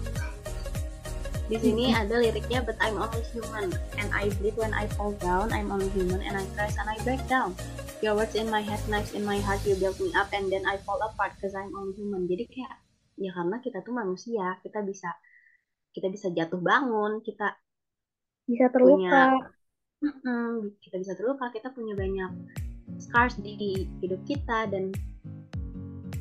di 1.45 1.57
sini 1.61 1.93
ada 1.93 2.17
liriknya 2.17 2.65
but 2.65 2.73
I'm 2.81 2.97
only 2.97 3.21
human 3.29 3.69
and 4.01 4.07
I 4.09 4.33
bleed 4.41 4.57
when 4.57 4.73
I 4.73 4.89
fall 4.97 5.13
down. 5.21 5.53
I'm 5.53 5.69
only 5.69 5.93
human 5.93 6.25
and 6.25 6.33
I 6.33 6.45
crash 6.57 6.73
and 6.81 6.89
I 6.89 6.97
break 7.05 7.21
down. 7.29 7.53
Your 8.01 8.17
words 8.17 8.33
in 8.33 8.49
my 8.49 8.65
head 8.65 8.81
knives 8.89 9.13
in 9.13 9.21
my 9.23 9.37
heart 9.41 9.61
you 9.63 9.77
build 9.77 10.01
me 10.01 10.09
up 10.17 10.33
and 10.33 10.49
then 10.49 10.65
I 10.65 10.81
fall 10.81 10.97
apart 11.05 11.37
cause 11.37 11.53
I'm 11.53 11.73
only 11.77 11.93
human. 11.95 12.25
Jadi 12.25 12.49
kayak 12.49 12.75
ya 13.21 13.31
karena 13.31 13.61
kita 13.61 13.79
tuh 13.85 13.93
manusia 13.95 14.59
kita 14.65 14.83
bisa 14.83 15.13
kita 15.95 16.11
bisa 16.11 16.27
jatuh 16.33 16.59
bangun 16.59 17.23
kita 17.23 17.55
Bisa 18.45 18.69
terluka. 18.69 19.41
Mm-mm, 20.05 20.77
kita 20.85 21.01
bisa 21.01 21.17
terluka, 21.17 21.49
kita 21.49 21.73
punya 21.73 21.97
banyak 21.97 22.29
scars 23.01 23.41
di, 23.41 23.57
di 23.57 23.71
hidup 24.05 24.21
kita 24.29 24.69
dan 24.69 24.93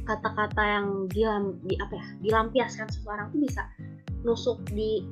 kata-kata 0.09 0.63
yang 0.65 0.87
dilam, 1.13 1.61
di 1.69 1.77
apa 1.77 2.01
ya 2.01 2.07
dilampiaskan 2.25 2.89
seseorang 2.89 3.29
tuh 3.29 3.41
bisa 3.45 3.69
nusuk 4.25 4.59
di 4.73 5.05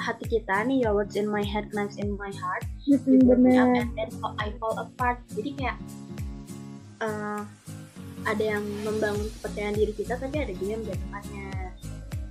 hati 0.00 0.24
kita 0.24 0.64
nih 0.64 0.88
your 0.88 0.96
words 0.96 1.18
in 1.20 1.28
my 1.28 1.44
head 1.44 1.68
knives 1.76 2.00
in 2.00 2.16
my 2.16 2.32
heart 2.32 2.64
you 2.88 2.96
build 3.04 3.36
me 3.42 3.60
up 3.60 3.68
benar. 3.68 3.84
and 3.84 3.90
then 3.92 4.10
I 4.40 4.48
fall 4.56 4.72
apart 4.80 5.20
jadi 5.36 5.50
kayak 5.52 5.76
eh, 7.04 7.42
ada 8.22 8.44
yang 8.56 8.64
membangun 8.86 9.26
kepercayaan 9.38 9.74
diri 9.76 9.92
kita 9.92 10.16
tapi 10.16 10.36
ada 10.40 10.52
juga 10.54 10.70
yang 10.78 10.82
menjatuhkannya 10.86 11.48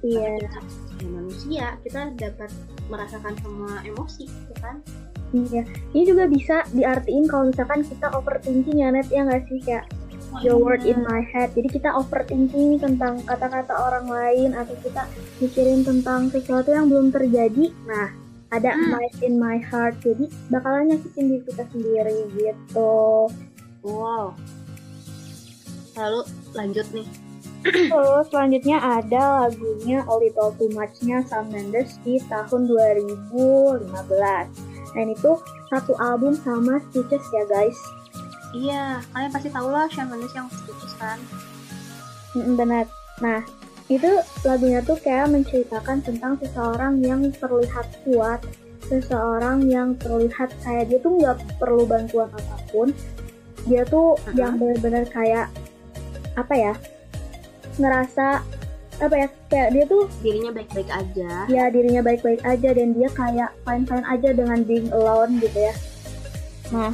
Iya. 0.02 0.34
Kita 0.42 0.60
sebagai 0.66 1.08
manusia 1.14 1.66
kita 1.86 2.02
dapat 2.18 2.50
merasakan 2.90 3.38
semua 3.46 3.86
emosi 3.86 4.26
gitu 4.26 4.54
kan 4.58 4.82
Iya. 5.32 5.64
Ini 5.96 6.04
juga 6.04 6.28
bisa 6.28 6.66
diartiin 6.76 7.24
kalau 7.30 7.48
misalkan 7.54 7.88
kita 7.88 8.12
overthinking 8.12 8.84
ya 8.84 8.92
Net 8.92 9.08
ya 9.08 9.24
nggak 9.24 9.48
sih 9.48 9.64
kayak 9.64 9.88
your 10.40 10.56
word 10.56 10.88
in 10.88 11.04
my 11.04 11.20
head. 11.20 11.52
Jadi 11.52 11.68
kita 11.68 11.92
overthinking 11.92 12.80
tentang 12.80 13.20
kata-kata 13.28 13.76
orang 13.76 14.08
lain 14.08 14.50
atau 14.56 14.72
kita 14.80 15.04
mikirin 15.44 15.84
tentang 15.84 16.32
sesuatu 16.32 16.72
yang 16.72 16.88
belum 16.88 17.12
terjadi. 17.12 17.76
Nah, 17.84 18.16
ada 18.52 18.72
Hmm. 18.72 18.96
my 18.96 19.08
in 19.20 19.36
my 19.36 19.60
heart. 19.60 20.00
Jadi 20.00 20.32
bakalan 20.48 20.96
nyakitin 20.96 21.36
diri 21.36 21.44
kita 21.44 21.64
sendiri 21.72 22.18
gitu. 22.36 23.28
Wow. 23.84 24.36
Lalu 26.00 26.22
lanjut 26.56 26.88
nih. 26.96 27.08
Terus 27.62 28.26
selanjutnya 28.34 28.82
ada 28.82 29.46
lagunya 29.46 30.02
A 30.10 30.14
Little 30.18 30.50
Too 30.58 30.74
Much-nya 30.74 31.22
Shawn 31.30 31.54
Mendes 31.54 31.94
di 32.02 32.18
tahun 32.26 32.66
2015. 32.66 34.50
Dan 34.98 35.14
itu 35.14 35.38
satu 35.70 35.94
album 36.02 36.34
sama 36.42 36.82
Stitches 36.90 37.22
ya 37.30 37.44
guys. 37.46 37.78
Iya, 38.52 39.00
kalian 39.12 39.32
pasti 39.32 39.50
tahu 39.50 39.68
lah 39.72 39.88
Shawn 39.88 40.12
Mendes 40.12 40.34
yang 40.36 40.48
putus 40.52 40.92
kan. 41.00 41.18
Mm, 42.36 42.56
benar. 42.60 42.86
Nah, 43.24 43.40
itu 43.88 44.08
lagunya 44.44 44.80
tuh 44.84 45.00
kayak 45.00 45.32
menceritakan 45.32 46.04
tentang 46.04 46.36
seseorang 46.40 47.00
yang 47.00 47.32
terlihat 47.32 47.88
kuat, 48.04 48.40
seseorang 48.88 49.68
yang 49.68 49.96
terlihat 49.96 50.52
kayak 50.64 50.92
dia 50.92 51.00
tuh 51.00 51.16
nggak 51.16 51.38
perlu 51.60 51.88
bantuan 51.88 52.28
apa 52.32 52.58
pun. 52.72 52.92
Dia 53.68 53.86
tuh 53.86 54.16
Uh-huh. 54.20 54.36
yang 54.36 54.60
benar-benar 54.60 55.06
kayak 55.08 55.48
apa 56.36 56.56
ya? 56.56 56.74
ngerasa 57.80 58.44
apa 59.00 59.16
ya? 59.16 59.28
Kayak 59.48 59.70
dia 59.72 59.84
tuh 59.88 60.04
Dirinya 60.20 60.52
baik-baik 60.52 60.90
aja. 60.92 61.32
ya 61.48 61.64
dirinya 61.72 62.02
baik-baik 62.04 62.44
aja 62.44 62.70
dan 62.76 62.92
dia 62.92 63.08
kayak 63.12 63.50
fine-fine 63.64 64.06
aja 64.06 64.30
dengan 64.36 64.60
being 64.64 64.92
alone 64.92 65.40
gitu 65.40 65.56
ya. 65.56 65.76
Nah, 66.72 66.92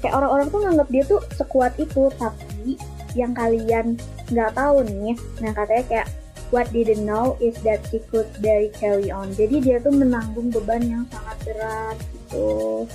kayak 0.00 0.16
orang-orang 0.16 0.48
tuh 0.48 0.60
nganggap 0.64 0.88
dia 0.88 1.02
tuh 1.04 1.20
sekuat 1.36 1.72
itu, 1.76 2.08
tapi 2.16 2.74
yang 3.16 3.32
kalian 3.36 4.00
nggak 4.32 4.54
tahu 4.54 4.82
nih, 4.86 5.14
nah 5.42 5.52
katanya 5.54 5.84
kayak 5.86 6.08
what 6.50 6.66
didn't 6.74 7.06
know 7.06 7.38
is 7.38 7.54
that 7.62 7.78
she 7.90 8.02
could 8.10 8.26
barely 8.42 8.70
carry 8.74 9.10
on. 9.10 9.30
Jadi 9.38 9.62
dia 9.62 9.78
tuh 9.78 9.94
menanggung 9.94 10.50
beban 10.50 10.82
yang 10.82 11.04
sangat 11.10 11.36
berat 11.46 11.96
gitu. 12.10 12.86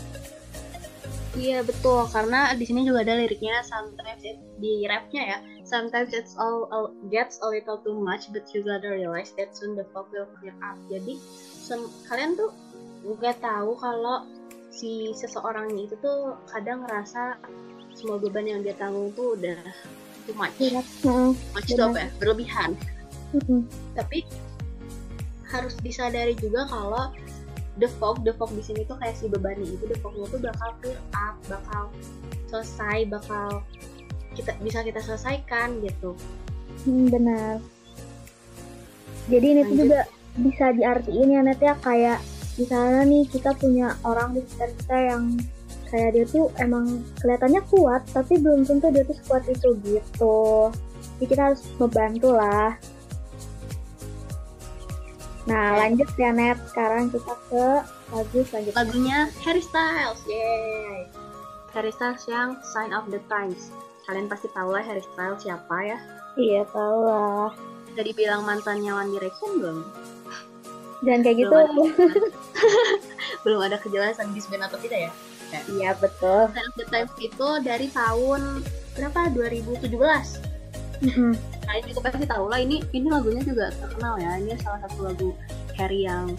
Iya 1.35 1.67
betul, 1.67 2.07
karena 2.15 2.55
di 2.55 2.63
sini 2.63 2.87
juga 2.87 3.03
ada 3.03 3.19
liriknya 3.19 3.59
sometimes 3.67 4.23
it, 4.23 4.39
di 4.63 4.87
rapnya 4.87 5.35
ya. 5.35 5.37
Sometimes 5.67 6.15
it's 6.15 6.39
all, 6.39 6.71
all 6.71 6.95
gets 7.11 7.43
a 7.43 7.47
little 7.51 7.75
too 7.83 7.99
much, 7.99 8.31
but 8.31 8.47
you 8.55 8.63
gotta 8.63 8.87
realize 8.87 9.35
that 9.35 9.51
soon 9.51 9.75
the 9.75 9.83
fog 9.91 10.07
will 10.15 10.31
clear 10.39 10.55
up. 10.63 10.79
Jadi 10.87 11.19
kalian 12.07 12.39
tuh 12.39 12.55
nggak 13.03 13.43
tahu 13.43 13.75
kalau 13.75 14.23
si 14.75 15.15
seseorang 15.15 15.71
itu 15.79 15.95
tuh 16.03 16.35
kadang 16.51 16.83
ngerasa 16.83 17.39
semua 17.95 18.19
beban 18.19 18.43
yang 18.43 18.59
dia 18.59 18.75
tanggung 18.75 19.15
tuh 19.15 19.39
udah 19.39 19.55
too 20.27 20.35
much. 20.35 20.51
Berat. 20.59 20.83
Heeh. 21.07 21.31
Much 21.55 21.69
itu 21.71 21.79
apa 21.79 21.97
ya? 22.03 22.09
Berlebihan. 22.19 22.71
Mm-mm. 23.35 23.67
tapi 23.95 24.23
harus 25.51 25.75
disadari 25.83 26.39
juga 26.39 26.63
kalau 26.71 27.11
the 27.75 27.89
fog 27.99 28.23
the 28.23 28.31
fog 28.39 28.47
di 28.55 28.63
sini 28.63 28.87
tuh 28.87 28.95
kayak 28.95 29.17
si 29.17 29.27
bebannya 29.27 29.75
itu 29.75 29.83
the 29.91 29.97
fognya 29.99 30.23
tuh 30.31 30.39
bakal 30.39 30.69
clear 30.79 30.99
up 31.11 31.35
bakal 31.51 31.91
selesai 32.47 33.03
bakal 33.11 33.59
kita 34.39 34.55
bisa 34.63 34.87
kita 34.87 35.03
selesaikan 35.03 35.83
gitu 35.83 36.15
Hmm, 36.85 37.09
benar. 37.09 37.57
Jadi 39.25 39.45
ini 39.57 39.61
tuh 39.65 39.73
Lanjut. 39.73 39.83
juga 39.89 40.01
bisa 40.37 40.65
diartiin 40.75 41.33
ya 41.33 41.41
Net 41.41 41.59
ya 41.63 41.73
kayak 41.81 42.19
misalnya 42.55 43.01
nih 43.07 43.23
kita 43.27 43.51
punya 43.55 43.95
orang 44.07 44.35
di 44.35 44.41
sekitar 44.47 44.69
kita 44.79 44.97
yang 45.13 45.23
kayak 45.91 46.09
dia 46.15 46.25
tuh 46.27 46.45
emang 46.59 47.03
kelihatannya 47.21 47.61
kuat 47.69 48.01
tapi 48.11 48.39
belum 48.41 48.65
tentu 48.65 48.89
dia 48.91 49.03
tuh 49.05 49.15
sekuat 49.21 49.43
itu 49.47 49.69
gitu. 49.83 50.71
Jadi 51.15 51.25
kita 51.31 51.41
harus 51.51 51.61
membantu 51.79 52.35
lah. 52.35 52.75
Nah 55.45 55.77
lanjut 55.77 56.09
ya 56.17 56.33
Net, 56.33 56.57
sekarang 56.73 57.13
kita 57.13 57.33
ke 57.53 57.65
lagu 58.13 58.39
selanjutnya. 58.45 58.77
lagunya 58.77 59.17
Harry 59.41 59.61
Styles 59.61 60.21
yay 60.29 61.09
Harry 61.73 61.93
Styles 61.93 62.23
yang 62.29 62.57
Sign 62.61 62.93
of 62.93 63.09
the 63.09 63.21
Times 63.29 63.73
kalian 64.05 64.29
pasti 64.29 64.45
tahu 64.53 64.77
lah 64.77 64.85
Harry 64.85 65.01
Styles 65.01 65.41
siapa 65.41 65.75
ya 65.81 65.97
Iya 66.37 66.61
tau 66.69 66.97
lah. 67.01 67.49
jadi 67.97 68.11
bilang 68.13 68.45
mantannya 68.45 68.93
One 68.93 69.11
Direction 69.13 69.49
belum 69.57 69.79
Jangan 71.03 71.21
kayak 71.25 71.37
gitu. 71.43 71.55
Belum 71.55 71.89
belum 73.43 73.59
ada 73.65 73.77
kejelasan 73.81 74.31
di 74.31 74.39
atau 74.39 74.79
tidak 74.79 75.09
ya 75.09 75.11
Iya 75.71 75.95
betul. 76.01 76.51
Sign 76.51 76.67
of 76.67 76.75
the 76.75 76.85
Times 76.91 77.13
itu 77.21 77.47
dari 77.63 77.87
tahun 77.93 78.65
berapa 78.95 79.19
2017 79.35 79.91
Mm-mm. 81.03 81.33
kalian 81.67 81.83
juga 81.91 81.99
pasti 82.07 82.23
tahu 82.23 82.45
lah 82.47 82.59
ini 82.63 82.79
ini 82.95 83.07
lagunya 83.11 83.43
juga 83.43 83.67
terkenal 83.75 84.15
ya 84.15 84.39
ini 84.39 84.55
salah 84.63 84.79
satu 84.87 84.99
lagu 85.03 85.29
Harry 85.75 86.07
yang 86.07 86.31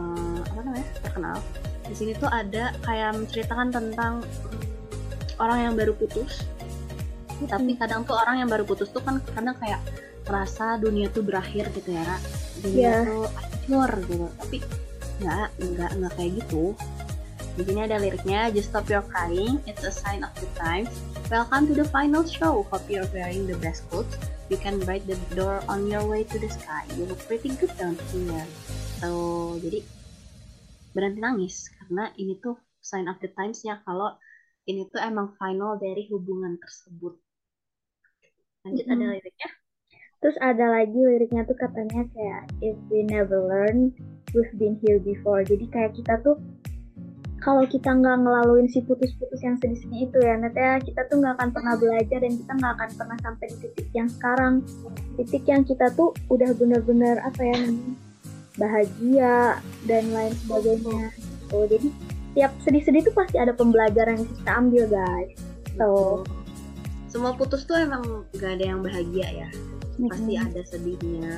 uh, 0.00 0.40
apa 0.40 0.60
namanya 0.64 0.88
terkenal 1.04 1.36
di 1.84 1.94
sini 1.94 2.12
tuh 2.16 2.32
ada 2.32 2.72
kayak 2.88 3.12
menceritakan 3.12 3.68
tentang 3.68 4.24
orang 5.36 5.68
yang 5.68 5.74
baru 5.76 5.92
putus 5.92 6.48
hmm. 7.36 7.52
tapi 7.52 7.76
kadang 7.76 8.08
tuh 8.08 8.16
orang 8.16 8.40
yang 8.40 8.48
baru 8.48 8.64
putus 8.64 8.88
tuh 8.88 9.04
kan 9.04 9.20
karena 9.36 9.52
kayak 9.60 9.80
merasa 10.24 10.80
dunia 10.80 11.12
tuh 11.12 11.20
berakhir 11.20 11.68
gitu 11.76 11.92
ya 11.92 12.16
dunia 12.64 12.80
yeah. 12.80 13.00
tuh 13.04 13.28
hancur 13.64 13.90
gitu. 14.04 14.28
Tapi 14.36 14.56
nggak 15.24 15.48
nggak 15.56 15.90
nggak 15.96 16.12
kayak 16.20 16.32
gitu. 16.44 16.76
Di 17.54 17.62
sini 17.64 17.80
ada 17.86 17.96
liriknya 18.02 18.50
just 18.50 18.74
stop 18.74 18.84
your 18.90 19.00
crying 19.06 19.62
it's 19.64 19.86
a 19.86 19.92
sign 19.92 20.20
of 20.20 20.32
the 20.36 20.48
times. 20.58 20.92
Welcome 21.32 21.72
to 21.72 21.74
the 21.74 21.88
final 21.88 22.20
show. 22.28 22.68
Hope 22.68 22.84
you're 22.92 23.08
wearing 23.16 23.48
the 23.48 23.56
best 23.64 23.88
clothes. 23.88 24.12
You 24.52 24.60
can 24.60 24.76
bright 24.84 25.08
the 25.08 25.16
door 25.32 25.64
on 25.64 25.88
your 25.88 26.04
way 26.04 26.28
to 26.28 26.36
the 26.36 26.52
sky. 26.52 26.84
You 27.00 27.08
look 27.08 27.24
pretty 27.24 27.56
good 27.56 27.72
down 27.80 27.96
here. 28.12 28.44
So 29.00 29.08
jadi 29.64 29.80
berhenti 30.92 31.24
nangis. 31.24 31.72
Karena 31.80 32.12
ini 32.20 32.36
tuh 32.44 32.60
sign 32.84 33.08
of 33.08 33.16
the 33.24 33.32
times 33.32 33.64
ya 33.64 33.80
kalau 33.88 34.12
ini 34.68 34.84
tuh 34.92 35.00
emang 35.00 35.32
final 35.40 35.80
dari 35.80 36.04
hubungan 36.12 36.60
tersebut. 36.60 37.16
Lanjut 38.68 38.84
mm 38.84 38.92
-hmm. 38.92 39.08
ada 39.08 39.14
liriknya 39.16 39.48
terus 40.24 40.40
ada 40.40 40.72
lagi 40.72 40.96
liriknya 40.96 41.44
tuh 41.44 41.52
katanya 41.60 42.08
kayak 42.16 42.48
if 42.64 42.72
we 42.88 43.04
never 43.04 43.44
learn 43.44 43.92
we've 44.32 44.56
been 44.56 44.72
here 44.80 44.96
before. 44.96 45.44
Jadi 45.44 45.68
kayak 45.68 45.92
kita 46.00 46.16
tuh 46.24 46.40
kalau 47.44 47.60
kita 47.68 47.92
nggak 47.92 48.24
ngelaluin 48.24 48.64
si 48.72 48.80
putus-putus 48.88 49.44
yang 49.44 49.60
sedih-sedih 49.60 50.08
itu 50.08 50.18
ya 50.24 50.40
nanti 50.40 50.64
ya 50.64 50.80
kita 50.80 51.04
tuh 51.12 51.20
nggak 51.20 51.36
akan 51.36 51.48
pernah 51.52 51.76
belajar 51.76 52.18
dan 52.24 52.32
kita 52.40 52.52
nggak 52.56 52.72
akan 52.72 52.90
pernah 52.96 53.16
sampai 53.20 53.46
di 53.52 53.56
titik 53.68 53.88
yang 53.92 54.08
sekarang. 54.08 54.54
Titik 55.20 55.44
yang 55.44 55.60
kita 55.60 55.92
tuh 55.92 56.16
udah 56.32 56.50
bener-bener 56.56 57.20
apa 57.20 57.42
ya 57.44 57.60
bahagia 58.56 59.60
dan 59.84 60.04
lain 60.08 60.32
sebagainya. 60.40 61.12
Oh 61.52 61.68
jadi 61.68 61.92
tiap 62.32 62.56
sedih-sedih 62.64 63.12
tuh 63.12 63.14
pasti 63.14 63.36
ada 63.36 63.52
pembelajaran 63.52 64.24
yang 64.24 64.30
kita 64.40 64.52
ambil 64.56 64.84
guys. 64.88 65.36
So 65.76 66.24
semua 67.12 67.36
putus 67.36 67.68
tuh 67.68 67.76
emang 67.76 68.24
gak 68.40 68.56
ada 68.56 68.72
yang 68.72 68.80
bahagia 68.80 69.46
ya 69.46 69.50
mm-hmm. 69.96 70.10
pasti 70.10 70.32
ada 70.38 70.60
sedihnya 70.66 71.34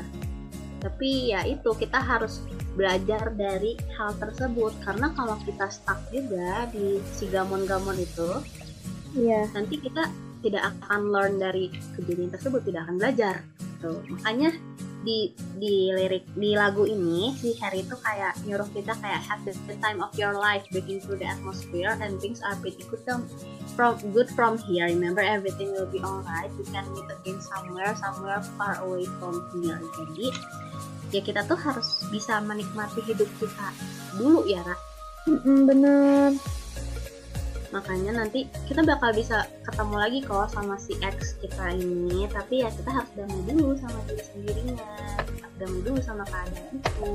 tapi 0.80 1.34
ya 1.34 1.42
itu 1.48 1.72
kita 1.74 1.98
harus 1.98 2.44
belajar 2.78 3.32
dari 3.34 3.74
hal 3.96 4.14
tersebut 4.20 4.76
karena 4.84 5.10
kalau 5.16 5.34
kita 5.42 5.66
stuck 5.72 5.98
juga 6.12 6.68
di 6.70 7.00
si 7.16 7.26
gamon-gamon 7.26 7.96
itu 7.96 8.30
yeah. 9.16 9.48
nanti 9.56 9.80
kita 9.80 10.06
tidak 10.44 10.70
akan 10.76 11.10
learn 11.10 11.34
dari 11.40 11.72
kejadian 11.96 12.30
tersebut 12.30 12.62
tidak 12.62 12.86
akan 12.86 12.96
belajar 13.02 13.34
tuh 13.82 13.98
makanya 14.12 14.54
di 15.06 15.30
di 15.56 15.94
lirik 15.94 16.26
di 16.34 16.58
lagu 16.58 16.82
ini 16.82 17.30
si 17.38 17.54
Harry 17.62 17.86
itu 17.86 17.94
kayak 18.02 18.34
nyuruh 18.42 18.66
kita 18.74 18.90
kayak 18.98 19.22
have 19.22 19.38
the, 19.46 19.54
time 19.78 20.02
of 20.02 20.10
your 20.18 20.34
life 20.34 20.66
breaking 20.74 20.98
through 20.98 21.14
the 21.14 21.28
atmosphere 21.28 21.94
and 22.02 22.18
things 22.18 22.42
are 22.42 22.58
pretty 22.58 22.82
good 22.90 22.98
from 23.06 23.22
from 23.78 23.94
good 24.10 24.26
from 24.34 24.58
here. 24.66 24.90
Remember 24.90 25.22
everything 25.22 25.70
will 25.70 25.86
be 25.86 26.02
alright. 26.02 26.50
We 26.58 26.66
can 26.66 26.82
meet 26.90 27.06
again 27.06 27.38
somewhere 27.38 27.94
somewhere 27.94 28.42
far 28.58 28.82
away 28.82 29.06
from 29.22 29.46
here. 29.54 29.78
Jadi 29.78 30.26
ya 31.14 31.22
kita 31.22 31.46
tuh 31.46 31.54
harus 31.54 32.02
bisa 32.10 32.42
menikmati 32.42 32.98
hidup 33.06 33.30
kita 33.38 33.70
dulu 34.18 34.42
ya 34.50 34.66
Ra. 34.66 34.76
Bener 35.46 36.34
makanya 37.76 38.24
nanti 38.24 38.48
kita 38.64 38.80
bakal 38.80 39.12
bisa 39.12 39.44
ketemu 39.68 39.94
lagi 40.00 40.18
kok 40.24 40.48
sama 40.48 40.80
si 40.80 40.96
ex 41.04 41.36
kita 41.44 41.76
ini. 41.76 42.24
Tapi 42.32 42.64
ya 42.64 42.72
kita 42.72 42.88
harus 42.88 43.10
damai 43.12 43.40
dulu 43.44 43.76
sama 43.76 43.98
diri 44.08 44.24
sendirinya. 44.24 44.92
Damai 45.60 45.80
dulu 45.84 46.00
sama 46.00 46.24
keadaan 46.24 46.72
itu. 46.72 47.10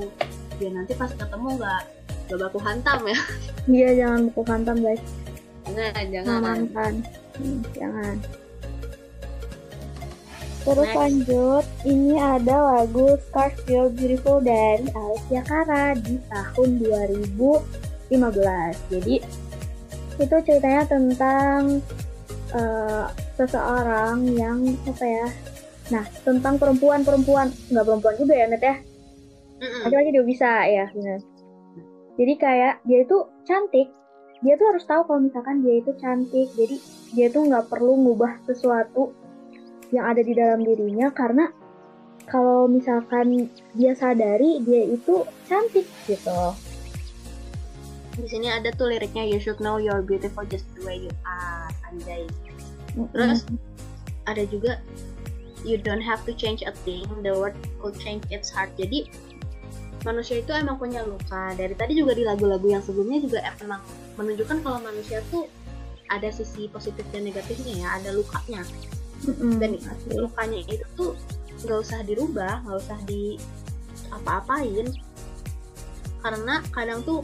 Biar 0.62 0.72
nanti 0.78 0.92
pas 0.94 1.10
ketemu 1.10 1.46
nggak 1.58 1.82
gak 2.30 2.38
baku 2.38 2.58
hantam 2.62 3.00
ya. 3.10 3.18
Iya 3.66 3.88
jangan 3.98 4.20
baku 4.30 4.42
hantam 4.46 4.76
guys. 4.78 5.02
Jangan 5.66 6.04
jangan. 6.10 6.38
Mantan 6.42 6.94
hmm, 7.38 7.58
jangan. 7.74 8.16
Terus 10.62 10.86
Next. 10.86 10.98
lanjut, 10.98 11.64
ini 11.82 12.14
ada 12.22 12.56
lagu 12.62 13.18
Scars 13.18 13.58
Feel 13.66 13.90
Beautiful 13.90 14.38
dari 14.38 14.86
Alicia 14.94 15.42
Cara 15.42 15.98
di 15.98 16.22
tahun 16.30 16.68
2015. 16.78 18.14
Jadi 18.94 19.14
itu 20.22 20.36
ceritanya 20.46 20.86
tentang 20.86 21.82
uh, 22.54 23.06
seseorang 23.34 24.22
yang 24.38 24.58
apa 24.86 25.04
ya 25.04 25.26
nah 25.90 26.04
tentang 26.22 26.56
perempuan-perempuan. 26.56 27.50
Nggak 27.68 27.84
perempuan 27.84 28.14
juga 28.16 28.34
ya 28.38 28.46
net 28.46 28.62
ya? 28.62 28.76
Laki-laki 29.86 30.10
juga 30.14 30.26
bisa 30.26 30.50
ya 30.66 30.86
benar 30.94 31.20
jadi 32.16 32.34
kayak 32.36 32.74
dia 32.84 32.98
itu 33.04 33.18
cantik. 33.48 33.88
Dia 34.42 34.58
tuh 34.58 34.74
harus 34.74 34.84
tahu 34.84 35.02
kalau 35.06 35.20
misalkan 35.22 35.62
dia 35.64 35.80
itu 35.80 35.92
cantik. 35.96 36.48
Jadi 36.58 36.76
dia 37.16 37.26
tuh 37.32 37.48
nggak 37.48 37.72
perlu 37.72 37.94
ngubah 37.96 38.42
sesuatu 38.44 39.14
yang 39.92 40.08
ada 40.08 40.20
di 40.24 40.32
dalam 40.32 40.64
dirinya 40.64 41.12
karena 41.12 41.52
kalau 42.24 42.64
misalkan 42.64 43.52
dia 43.76 43.92
sadari 43.92 44.62
dia 44.64 44.88
itu 44.88 45.20
cantik 45.44 45.84
gitu 46.08 46.56
di 48.12 48.28
sini 48.28 48.48
ada 48.52 48.68
tuh 48.76 48.92
liriknya 48.92 49.24
you 49.24 49.40
should 49.40 49.56
know 49.58 49.80
you're 49.80 50.04
beautiful 50.04 50.44
just 50.44 50.68
the 50.76 50.82
way 50.84 51.00
you 51.00 51.12
are 51.24 51.68
anjay. 51.88 52.28
Terus 52.92 53.48
mm-hmm. 53.48 54.28
ada 54.28 54.42
juga 54.52 54.72
you 55.64 55.80
don't 55.80 56.04
have 56.04 56.20
to 56.28 56.34
change 56.36 56.60
a 56.66 56.74
thing 56.84 57.06
the 57.24 57.32
world 57.32 57.56
could 57.80 57.96
change 57.96 58.20
its 58.28 58.52
heart. 58.52 58.68
Jadi 58.76 59.08
manusia 60.04 60.44
itu 60.44 60.52
emang 60.52 60.76
punya 60.76 61.00
luka. 61.06 61.56
Dari 61.56 61.72
tadi 61.72 61.96
juga 61.96 62.12
di 62.12 62.26
lagu-lagu 62.26 62.66
yang 62.68 62.84
sebelumnya 62.84 63.22
juga 63.22 63.38
emang 63.62 63.80
menunjukkan 64.20 64.60
kalau 64.60 64.78
manusia 64.82 65.24
tuh 65.32 65.48
ada 66.12 66.28
sisi 66.28 66.68
positif 66.68 67.06
dan 67.14 67.24
negatifnya 67.24 67.80
ya 67.80 67.88
ada 67.96 68.12
lukanya. 68.12 68.62
Mm-hmm. 69.22 69.62
dan 69.62 69.78
lukanya 70.18 70.66
itu 70.66 70.82
tuh 70.98 71.14
nggak 71.62 71.78
usah 71.78 72.02
dirubah 72.02 72.66
nggak 72.66 72.78
usah 72.82 72.98
di 73.06 73.38
apa-apain. 74.12 74.90
Karena 76.22 76.58
kadang 76.74 77.06
tuh 77.06 77.22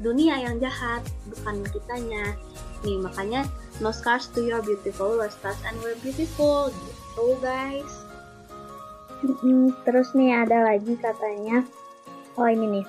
dunia 0.00 0.40
yang 0.40 0.60
jahat 0.60 1.02
bukan 1.28 1.64
kitanya. 1.72 2.36
Nih 2.84 3.00
makanya 3.00 3.48
no 3.80 3.92
scars 3.92 4.28
to 4.32 4.44
your 4.44 4.60
beautiful 4.60 5.16
wear 5.16 5.32
stars 5.32 5.58
and 5.64 5.76
we're 5.80 5.98
beautiful 6.04 6.68
gitu 6.72 7.26
guys. 7.40 7.92
Terus 9.88 10.08
nih 10.12 10.44
ada 10.44 10.74
lagi 10.74 10.94
katanya. 11.00 11.64
Oh 12.36 12.48
ini 12.48 12.80
nih. 12.80 12.86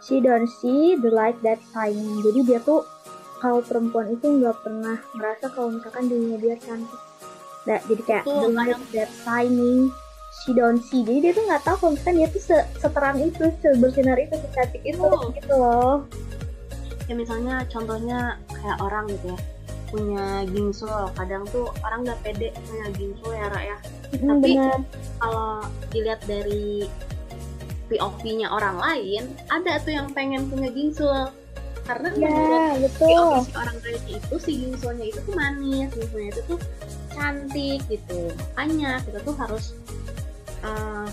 She 0.00 0.20
don't 0.20 0.48
see 0.48 0.96
the 0.96 1.12
light 1.12 1.36
that 1.44 1.60
shining 1.76 2.24
jadi 2.24 2.40
dia 2.44 2.60
tuh 2.64 2.88
kalau 3.40 3.64
perempuan 3.64 4.12
itu 4.12 4.36
nggak 4.36 4.56
pernah 4.64 5.00
merasa 5.16 5.48
kalau 5.52 5.72
misalkan 5.72 6.08
dirinya 6.08 6.36
dia 6.40 6.56
cantik. 6.60 7.00
Nah, 7.68 7.80
jadi 7.84 8.02
kayak 8.04 8.24
tuh, 8.24 8.48
the 8.48 8.50
light 8.52 8.80
that 8.96 9.10
shining 9.24 9.92
she 10.30 10.54
don't 10.54 10.80
see 10.86 11.02
jadi 11.02 11.18
dia 11.30 11.32
tuh 11.34 11.44
nggak 11.50 11.62
tahu 11.66 11.76
kalau 11.76 11.90
misalkan 11.98 12.14
dia 12.22 12.28
tuh 12.30 12.42
seterang 12.78 13.16
itu 13.18 13.44
sebersinar 13.60 14.16
itu 14.18 14.34
secantik 14.38 14.82
itu 14.86 15.02
oh. 15.02 15.30
gitu 15.34 15.54
loh. 15.54 15.94
Ya 17.10 17.18
misalnya 17.18 17.66
contohnya 17.66 18.38
kayak 18.46 18.78
orang 18.78 19.10
gitu 19.10 19.34
ya 19.34 19.40
punya 19.90 20.46
gingsul 20.46 21.10
kadang 21.18 21.42
tuh 21.50 21.66
orang 21.82 22.06
nggak 22.06 22.20
pede 22.22 22.54
punya 22.54 22.86
gingsul 22.94 23.30
ya 23.34 23.46
Ra 23.50 23.60
ya. 23.60 23.78
Hmm, 24.14 24.38
tapi 24.38 24.50
kalau 25.18 25.50
dilihat 25.90 26.22
dari 26.30 26.86
POV-nya 27.90 28.46
orang 28.54 28.78
lain 28.78 29.34
ada 29.50 29.82
tuh 29.82 29.92
yang 29.98 30.08
pengen 30.14 30.46
punya 30.46 30.70
gingsul 30.70 31.34
karena 31.90 32.08
ya, 32.14 32.30
menurut 32.30 32.62
betul. 32.86 33.02
POV 33.02 33.34
si 33.42 33.52
orang 33.58 33.78
lain 33.82 34.02
itu 34.14 34.34
si 34.38 34.52
gingsulnya 34.62 35.04
itu 35.10 35.18
tuh 35.26 35.34
manis 35.34 35.90
gingsulnya 35.90 36.30
itu 36.30 36.42
tuh 36.46 36.60
cantik 37.10 37.80
gitu. 37.90 38.20
Makanya 38.54 39.02
kita 39.02 39.18
tuh 39.26 39.34
harus 39.34 39.74
uh, 40.64 41.08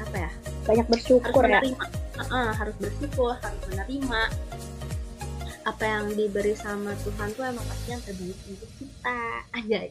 apa 0.00 0.16
ya? 0.16 0.30
Banyak 0.68 0.86
bersyukur 0.88 1.42
harus 1.44 1.52
ya. 1.52 1.60
menerima, 1.60 1.84
ya 1.90 2.24
uh, 2.28 2.50
harus 2.56 2.76
bersyukur 2.78 3.32
harus 3.38 3.62
menerima. 3.68 4.22
Apa 5.68 5.84
yang 5.84 6.04
diberi 6.16 6.56
sama 6.56 6.96
Tuhan 7.04 7.36
tuh 7.36 7.44
emang 7.44 7.64
pasti 7.68 7.88
yang 7.92 8.02
terbaik 8.04 8.38
untuk 8.48 8.70
kita. 8.80 9.20
Aja. 9.58 9.78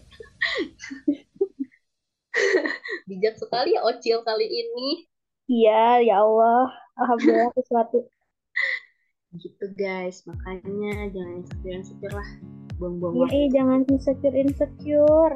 Bijak 3.10 3.36
sekali 3.42 3.76
ya 3.76 3.82
Ocil 3.86 4.22
kali 4.22 4.48
ini. 4.48 5.10
Iya 5.50 6.06
ya 6.06 6.16
Allah. 6.22 6.70
Alhamdulillah 6.98 7.54
sesuatu. 7.58 8.06
Gitu 9.38 9.66
guys. 9.78 10.26
Makanya 10.26 11.10
jangan 11.14 11.34
insecure 11.42 11.76
insecure 11.78 12.16
lah. 12.16 12.30
Buang-buang 12.80 13.28
iya 13.28 13.48
jangan 13.52 13.84
insecure 13.92 14.38
insecure 14.38 15.36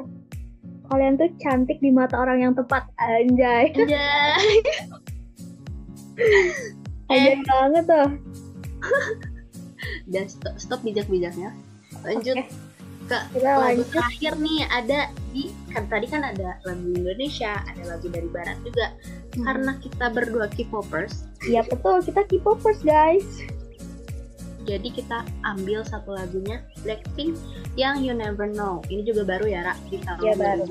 kalian 0.90 1.14
tuh 1.16 1.30
cantik 1.40 1.78
di 1.80 1.90
mata 1.90 2.16
orang 2.20 2.38
yang 2.44 2.52
tepat 2.52 2.84
anjay 3.00 3.72
anjay 3.72 4.56
anjay 7.12 7.36
banget 7.44 7.84
tuh 7.88 8.08
dan 10.08 10.24
stop, 10.28 10.54
stop 10.60 10.80
bijak-bijaknya 10.84 11.50
lanjut 12.04 12.36
okay. 12.36 12.48
ke 13.04 13.18
Kita 13.36 13.60
lagu 13.60 13.84
lanjut. 13.84 13.88
terakhir 13.92 14.32
nih 14.40 14.60
ada 14.72 15.00
di 15.32 15.52
kan 15.72 15.84
tadi 15.92 16.06
kan 16.08 16.24
ada 16.24 16.56
lagu 16.64 16.88
Indonesia 16.96 17.52
ada 17.68 17.82
lagu 17.84 18.08
dari 18.08 18.28
Barat 18.32 18.56
juga 18.64 18.92
Hmm. 19.34 19.42
karena 19.50 19.72
kita 19.82 20.06
berdua 20.14 20.46
K-popers 20.46 21.26
Iya 21.44 21.60
betul, 21.66 22.00
kita 22.00 22.24
K-popers 22.24 22.80
guys. 22.80 23.26
Jadi 24.64 24.88
kita 24.88 25.18
ambil 25.44 25.84
satu 25.84 26.16
lagunya 26.16 26.64
Blackpink 26.82 27.36
yang 27.76 28.00
You 28.00 28.16
Never 28.16 28.48
Know 28.48 28.80
ini 28.88 29.04
juga 29.04 29.28
baru 29.28 29.46
ya 29.48 29.60
Ra 29.70 29.74
di 29.92 30.00
tahun 30.00 30.24
Iya, 30.24 30.34
baru. 30.34 30.64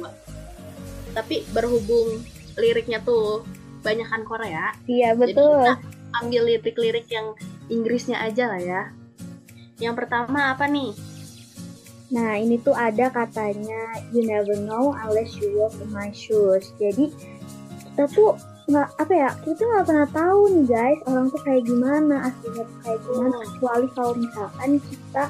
2022 0.00 1.16
tapi 1.16 1.42
berhubung 1.50 2.22
liriknya 2.54 3.02
tuh 3.02 3.42
banyakan 3.80 4.22
Korea 4.28 4.76
Iya 4.86 5.16
Jadi 5.16 5.32
betul. 5.34 5.64
kita 5.64 5.74
ambil 6.20 6.42
lirik-lirik 6.46 7.06
yang 7.10 7.34
Inggrisnya 7.70 8.18
aja 8.18 8.50
lah 8.50 8.58
ya. 8.58 8.82
Yang 9.78 9.94
pertama 10.04 10.50
apa 10.50 10.66
nih? 10.66 10.90
Nah 12.10 12.34
ini 12.34 12.58
tuh 12.58 12.74
ada 12.74 13.06
katanya 13.14 14.02
you 14.10 14.26
never 14.26 14.58
know 14.58 14.90
unless 15.06 15.38
you 15.38 15.54
walk 15.54 15.70
in 15.78 15.86
my 15.94 16.10
shoes. 16.10 16.74
Jadi 16.82 17.14
kita 17.86 18.10
tuh 18.10 18.34
nggak 18.70 18.88
apa 18.96 19.12
ya 19.12 19.30
kita 19.42 19.54
tuh 19.56 19.66
nggak 19.66 19.86
pernah 19.86 20.08
tahu 20.08 20.40
nih 20.54 20.64
guys 20.70 21.00
orang 21.10 21.26
tuh 21.26 21.40
kayak 21.42 21.62
gimana 21.66 22.14
aslinya 22.30 22.62
tuh 22.62 22.78
kayak 22.80 23.00
gimana 23.02 23.34
Hmm. 23.34 23.44
kecuali 23.50 23.86
kalau 23.90 24.12
misalkan 24.14 24.70
kita 24.78 25.24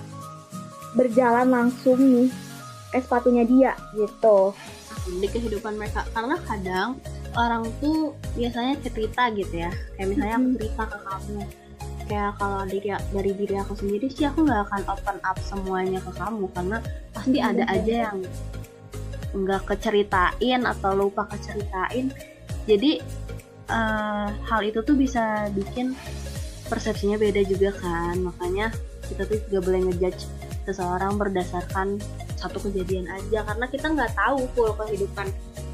berjalan 0.91 1.49
langsung 1.49 1.99
nih 1.99 2.29
ke 2.91 2.99
sepatunya 2.99 3.45
dia 3.47 3.73
gitu. 3.95 4.51
Di 5.07 5.27
kehidupan 5.31 5.79
mereka. 5.79 6.03
Karena 6.11 6.35
kadang 6.43 6.99
orang 7.33 7.63
tuh 7.79 8.19
biasanya 8.35 8.75
cerita 8.83 9.31
gitu 9.31 9.55
ya. 9.55 9.71
Kayak 9.95 10.09
misalnya 10.11 10.35
aku 10.35 10.49
Mhm. 10.51 10.57
cerita 10.59 10.83
ke 10.83 10.99
kamu. 10.99 11.41
Kayak 12.11 12.31
kalau 12.43 12.61
diri, 12.67 12.89
dari 13.15 13.33
diri 13.39 13.55
aku 13.55 13.73
sendiri 13.79 14.07
sih 14.11 14.27
aku 14.27 14.43
nggak 14.43 14.67
akan 14.67 14.83
open 14.91 15.19
up 15.23 15.39
semuanya 15.39 16.03
ke 16.03 16.11
kamu 16.19 16.45
karena 16.51 16.77
pasti 17.15 17.39
Mhm, 17.39 17.47
ada 17.47 17.63
bener. 17.63 17.75
aja 17.79 17.95
yang 18.11 18.19
nggak 19.31 19.63
keceritain 19.63 20.61
atau 20.67 20.91
lupa 20.99 21.23
keceritain. 21.31 22.11
Jadi 22.67 22.99
eh, 23.71 24.29
hal 24.35 24.61
itu 24.67 24.83
tuh 24.83 24.99
bisa 24.99 25.47
bikin 25.55 25.95
persepsinya 26.67 27.17
beda 27.17 27.47
juga 27.47 27.71
kan. 27.79 28.19
Makanya 28.27 28.75
kita 29.07 29.27
tuh 29.27 29.39
juga 29.51 29.59
boleh 29.71 29.81
ngejudge 29.91 30.27
seseorang 30.69 31.19
berdasarkan 31.19 31.99
satu 32.39 32.63
kejadian 32.69 33.11
aja 33.11 33.45
karena 33.45 33.67
kita 33.69 33.87
nggak 33.91 34.13
tahu 34.17 34.47
full 34.55 34.73
kehidupan 34.77 35.29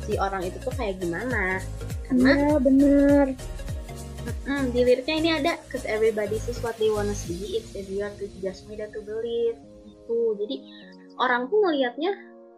si 0.07 0.17
orang 0.17 0.43
itu 0.47 0.57
tuh 0.63 0.73
kayak 0.75 0.99
gimana. 1.03 1.61
Karena 2.07 2.31
Iya 2.33 2.57
bener. 2.63 3.27
mm, 4.47 4.75
di 4.75 4.81
liriknya 4.83 5.17
ini 5.19 5.31
ada 5.43 5.53
cause 5.71 5.87
everybody 5.87 6.39
sees 6.43 6.59
what 6.63 6.75
they 6.79 6.91
wanna 6.91 7.15
see 7.15 7.63
it's 7.63 7.75
easier 7.75 8.11
to 8.19 8.27
judge 8.43 8.63
me 8.67 8.75
than 8.79 8.91
to 8.91 9.03
believe 9.03 9.59
gitu. 9.87 10.35
Jadi 10.39 10.57
orang 11.19 11.51
tuh 11.51 11.59
ngelihatnya 11.63 12.15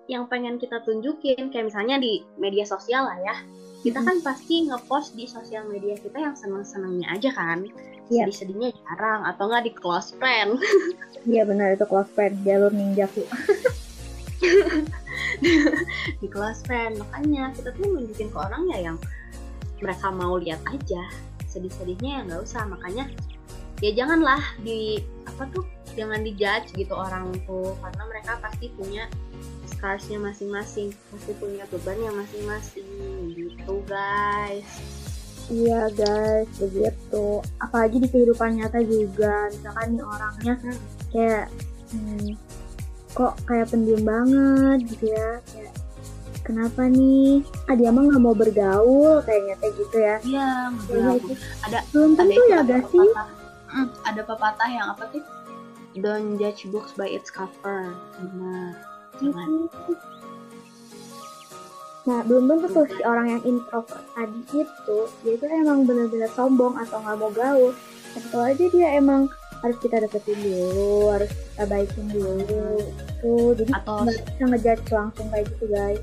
yang 0.09 0.25
pengen 0.29 0.57
kita 0.57 0.81
tunjukin 0.89 1.53
kayak 1.53 1.69
misalnya 1.69 2.01
di 2.01 2.25
media 2.41 2.65
sosial 2.65 3.05
lah 3.05 3.19
ya. 3.21 3.37
Kita 3.79 4.03
kan 4.03 4.19
pasti 4.21 4.67
ngepost 4.67 5.15
di 5.15 5.31
sosial 5.31 5.71
media 5.71 5.95
kita 5.99 6.19
yang 6.19 6.35
seneng-senengnya 6.35 7.15
aja 7.15 7.31
kan. 7.31 7.63
Iya. 8.09 8.27
Sedih-sedihnya 8.27 8.75
jarang 8.75 9.23
atau 9.29 9.47
nggak 9.47 9.65
di 9.69 9.73
close 9.75 10.11
friend. 10.17 10.59
Iya 11.27 11.43
benar 11.45 11.75
itu 11.75 11.85
close 11.85 12.09
friend 12.15 12.41
jalur 12.47 12.71
ninjaku. 12.71 13.27
di 16.23 16.29
close 16.31 16.63
friend 16.65 16.99
makanya 16.99 17.51
kita 17.55 17.75
tuh 17.75 17.87
nunjukin 17.91 18.31
ke 18.31 18.39
orang 18.39 18.63
ya 18.71 18.79
yang 18.91 18.97
mereka 19.83 20.11
mau 20.11 20.39
lihat 20.39 20.63
aja 20.67 21.03
sedih-sedihnya 21.51 22.11
ya 22.11 22.21
nggak 22.29 22.43
usah 22.45 22.63
makanya 22.67 23.05
ya 23.83 23.91
janganlah 23.95 24.43
di 24.63 25.03
apa 25.27 25.47
tuh 25.55 25.65
jangan 25.95 26.23
dijudge 26.23 26.75
gitu 26.75 26.95
orang 26.95 27.35
tuh 27.47 27.75
karena 27.83 28.03
mereka 28.07 28.33
pasti 28.43 28.71
punya 28.75 29.07
scarsnya 29.67 30.19
masing-masing 30.19 30.95
pasti 31.15 31.33
punya 31.39 31.65
bebannya 31.71 32.11
masing-masing 32.15 32.88
gitu 33.69 33.85
guys 33.85 34.65
Iya 35.49 35.89
guys, 35.97 36.45
begitu. 36.61 37.41
Apalagi 37.57 38.05
di 38.05 38.09
kehidupan 38.13 38.61
nyata 38.61 38.85
juga, 38.85 39.49
misalkan 39.49 39.97
nih 39.97 40.05
orangnya 40.05 40.55
Hmm. 40.61 40.77
kayak 41.09 41.45
hmm, 41.89 42.29
kok 43.17 43.33
kayak 43.49 43.73
pendiam 43.73 44.05
banget 44.05 44.79
gitu 44.93 45.09
ya. 45.09 45.41
Kayak 45.49 45.73
kenapa 46.45 46.93
nih? 46.93 47.41
Ah 47.65 47.73
dia 47.81 47.89
mah 47.89 48.05
nggak 48.05 48.21
mau 48.21 48.37
bergaul 48.37 49.25
kayaknya 49.25 49.57
kayak 49.57 49.73
gitu 49.81 49.97
ya. 49.97 50.17
iya 50.21 50.49
Kayaknya 50.69 50.85
beberapa 50.85 51.17
itu 51.17 51.33
ada 51.65 51.79
belum 51.89 52.11
ada 52.13 52.19
tentu 52.21 52.29
itu 52.37 52.43
ya 52.45 52.57
ada 52.61 52.69
gak 52.69 52.85
sih? 52.93 53.01
pepatah 53.09 53.29
Mm, 53.69 53.89
ada 54.05 54.23
pepatah 54.25 54.69
yang 54.69 54.87
apa 54.93 55.03
tuh 55.09 55.25
don't 55.97 56.37
judge 56.37 56.69
books 56.69 56.93
by 56.93 57.09
its 57.09 57.29
cover 57.29 57.97
benar 58.21 58.77
jangan 59.17 59.65
Nah 62.09 62.25
belum 62.25 62.49
tentu 62.49 62.67
tuh 62.73 62.87
si 62.89 63.05
orang 63.05 63.37
yang 63.37 63.43
introvert 63.45 64.01
tadi 64.17 64.65
itu 64.65 64.99
dia 65.21 65.33
itu 65.37 65.45
emang 65.45 65.85
benar-benar 65.85 66.33
sombong 66.33 66.81
atau 66.81 67.05
nggak 67.05 67.17
mau 67.21 67.31
gaul. 67.37 67.73
Atau 68.17 68.41
aja 68.41 68.65
dia 68.73 68.89
emang 68.97 69.29
harus 69.61 69.77
kita 69.85 70.01
deketin 70.01 70.41
dulu, 70.41 71.13
harus 71.13 71.29
kita 71.29 71.65
baikin 71.69 72.07
dulu. 72.09 72.81
Tuh, 73.21 73.53
jadi 73.53 73.73
atau 73.77 74.09
nggak 74.09 74.17
bisa 74.25 74.45
ngejudge 74.49 74.89
langsung 74.89 75.27
kayak 75.29 75.45
gitu 75.53 75.65
guys. 75.69 76.01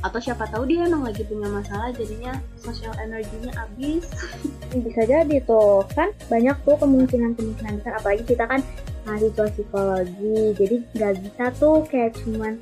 atau 0.00 0.16
siapa 0.20 0.48
tahu 0.48 0.64
dia 0.64 0.88
emang 0.88 1.04
lagi 1.04 1.24
punya 1.28 1.48
masalah 1.48 1.92
jadinya 1.92 2.32
sosial 2.60 2.92
energinya 3.00 3.52
habis 3.52 4.04
bisa 4.84 5.02
jadi 5.04 5.36
tuh 5.44 5.84
kan 5.92 6.12
banyak 6.32 6.56
tuh 6.64 6.76
kemungkinan 6.80 7.36
kemungkinan 7.36 7.80
besar 7.80 8.00
apalagi 8.00 8.24
kita 8.24 8.44
kan 8.48 8.60
mahasiswa 9.04 9.48
psikologi 9.52 10.56
jadi 10.56 10.76
nggak 10.96 11.14
bisa 11.20 11.44
tuh 11.56 11.84
kayak 11.88 12.16
cuman 12.20 12.56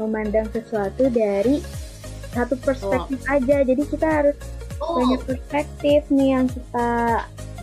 memandang 0.00 0.48
sesuatu 0.52 1.08
dari 1.12 1.60
satu 2.32 2.56
perspektif 2.60 3.20
aja. 3.28 3.56
Jadi 3.64 3.82
kita 3.86 4.06
harus 4.08 4.36
oh. 4.80 4.96
banyak 4.98 5.20
perspektif 5.28 6.00
nih 6.08 6.28
yang 6.34 6.46
kita 6.48 6.90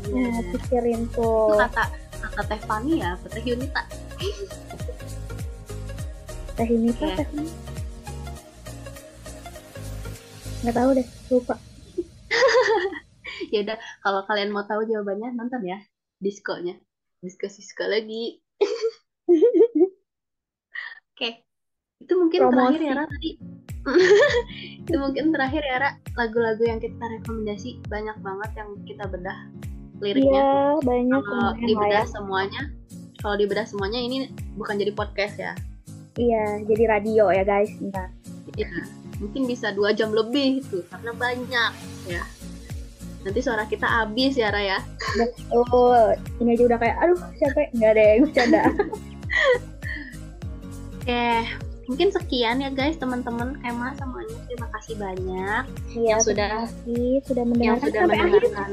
iya. 0.08 0.30
eh, 0.30 0.42
pikirin 0.56 1.02
itu 1.10 1.18
tuh 1.18 1.58
kata 1.58 1.84
kata 2.20 2.42
Teh 2.46 2.62
Fani 2.64 2.94
ya 3.02 3.18
kata 3.26 3.38
Yunita. 3.42 3.84
Teh 6.56 6.70
ini 6.70 6.90
tuh 6.94 7.08
Iya. 7.10 7.18
teh 7.18 7.28
nggak 10.60 10.76
tahu 10.76 10.90
deh 10.96 11.08
lupa. 11.34 11.56
Ya 13.50 13.66
udah 13.66 13.80
kalau 14.06 14.22
kalian 14.30 14.54
mau 14.54 14.62
tahu 14.68 14.86
jawabannya 14.86 15.34
nonton 15.34 15.66
ya 15.66 15.82
diskonya. 16.22 16.78
Disko 17.24 17.50
Sisko 17.50 17.88
lagi. 17.88 18.38
Oke 21.16 21.49
itu 22.00 22.14
mungkin 22.16 22.40
Promosi. 22.48 22.56
terakhir 22.56 22.82
ya 22.82 22.94
Ra 22.96 23.06
tadi. 23.06 23.32
Itu 24.90 24.98
mungkin 25.00 25.24
terakhir 25.32 25.64
ya 25.64 25.78
Ra. 25.80 25.90
Lagu-lagu 26.16 26.64
yang 26.64 26.80
kita 26.80 27.04
rekomendasi 27.20 27.80
banyak 27.88 28.18
banget 28.24 28.52
yang 28.56 28.70
kita 28.88 29.04
bedah 29.08 29.38
liriknya. 30.00 30.32
Iya 30.32 30.52
banyak 30.84 31.22
kalau 31.22 31.52
dibedah 31.60 32.04
lain 32.08 32.12
semuanya 32.12 32.62
kalau 33.20 33.36
dibedah 33.36 33.68
semuanya 33.68 34.00
ini 34.00 34.32
bukan 34.56 34.80
jadi 34.80 34.92
podcast 34.96 35.36
ya. 35.36 35.54
Iya 36.16 36.64
jadi 36.68 36.84
radio 36.88 37.32
ya 37.32 37.44
guys 37.44 37.72
ntar 37.92 38.12
ya 38.58 38.68
mungkin 39.20 39.46
bisa 39.46 39.76
dua 39.76 39.92
jam 39.92 40.16
lebih 40.16 40.64
tuh 40.72 40.84
karena 40.88 41.12
banyak 41.16 41.72
ya. 42.08 42.24
Nanti 43.28 43.40
suara 43.44 43.68
kita 43.68 43.84
habis 43.84 44.40
ya 44.40 44.48
Raya 44.48 44.80
oh 45.52 46.16
ini 46.40 46.56
aja 46.56 46.64
udah 46.64 46.80
kayak 46.80 46.96
aduh 47.04 47.20
siapa 47.36 47.68
nggak 47.76 47.92
deh 48.00 48.12
bercanda. 48.24 48.64
Oke 51.04 51.44
mungkin 51.90 52.14
sekian 52.14 52.62
ya 52.62 52.70
guys 52.70 53.02
teman-teman. 53.02 53.58
Kema 53.66 53.98
semuanya 53.98 54.38
terima 54.46 54.68
kasih 54.78 54.94
banyak. 55.02 55.64
Iya, 55.98 56.10
Yang 56.14 56.22
sudah- 56.30 56.50
kasih. 56.70 57.10
Sudah 57.26 57.42
yang 57.42 57.50
mendengarkan 57.50 57.88
sudah 57.90 58.02
sampai 58.06 58.18
akhir. 58.18 58.30
mendengarkan. 58.30 58.72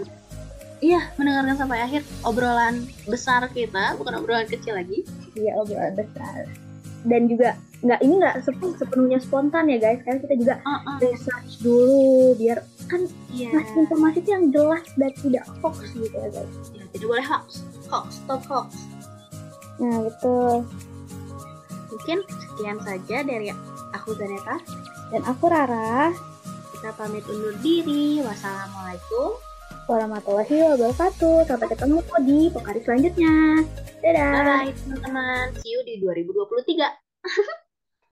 Iya 0.77 1.01
mendengarkan 1.17 1.57
sampai 1.57 1.79
akhir 1.81 2.03
obrolan 2.21 2.75
besar 3.09 3.49
kita 3.49 3.97
bukan 3.97 4.13
obrolan 4.21 4.45
kecil 4.45 4.77
lagi. 4.77 5.09
Iya, 5.33 5.57
obrolan 5.57 5.97
besar. 5.97 6.45
Dan 7.09 7.33
juga 7.33 7.57
nggak 7.81 8.01
ini 8.05 8.15
nggak 8.21 8.37
sepenuh, 8.45 8.77
sepenuhnya 8.77 9.19
spontan 9.25 9.73
ya 9.73 9.79
guys, 9.81 10.01
karena 10.05 10.19
kita 10.21 10.35
juga 10.37 10.55
uh 10.69 10.97
research 11.01 11.61
dulu 11.65 12.37
biar 12.37 12.61
kan 12.93 13.03
iya. 13.33 13.51
ngasih 13.57 13.89
informasi 13.89 14.19
itu 14.21 14.31
yang 14.31 14.45
jelas 14.53 14.85
dan 15.01 15.13
tidak 15.17 15.45
hoax 15.65 15.77
gitu 15.97 16.13
ya 16.13 16.29
guys. 16.29 16.53
Ya, 16.77 16.85
tidak 16.93 17.07
boleh 17.09 17.25
hoax. 17.25 17.49
Hoax 17.89 18.09
stop 18.21 18.43
hoax. 18.45 18.69
Nah 19.81 19.97
betul. 20.05 20.65
Mungkin 21.97 22.21
sekian 22.29 22.77
saja 22.85 23.25
dari 23.25 23.49
aku 23.97 24.13
Zaneta 24.13 24.61
Dan 25.09 25.25
aku 25.25 25.49
Rara, 25.49 26.13
kita 26.77 26.93
pamit 26.93 27.25
undur 27.25 27.57
diri 27.65 28.21
wassalamualaikum 28.21 29.41
warahmatullahi 29.87 30.77
wabarakatuh. 30.77 31.47
Sampai 31.47 31.71
ketemu 31.73 32.03
di 32.27 32.39
pokari 32.51 32.83
selanjutnya. 32.83 33.63
Dadah. 34.07 34.31
bye 34.31 34.45
bye 34.45 34.71
teman-teman 34.71 35.45
see 35.65 35.73
you 35.75 35.81
di 35.83 35.99
2023 35.99 36.79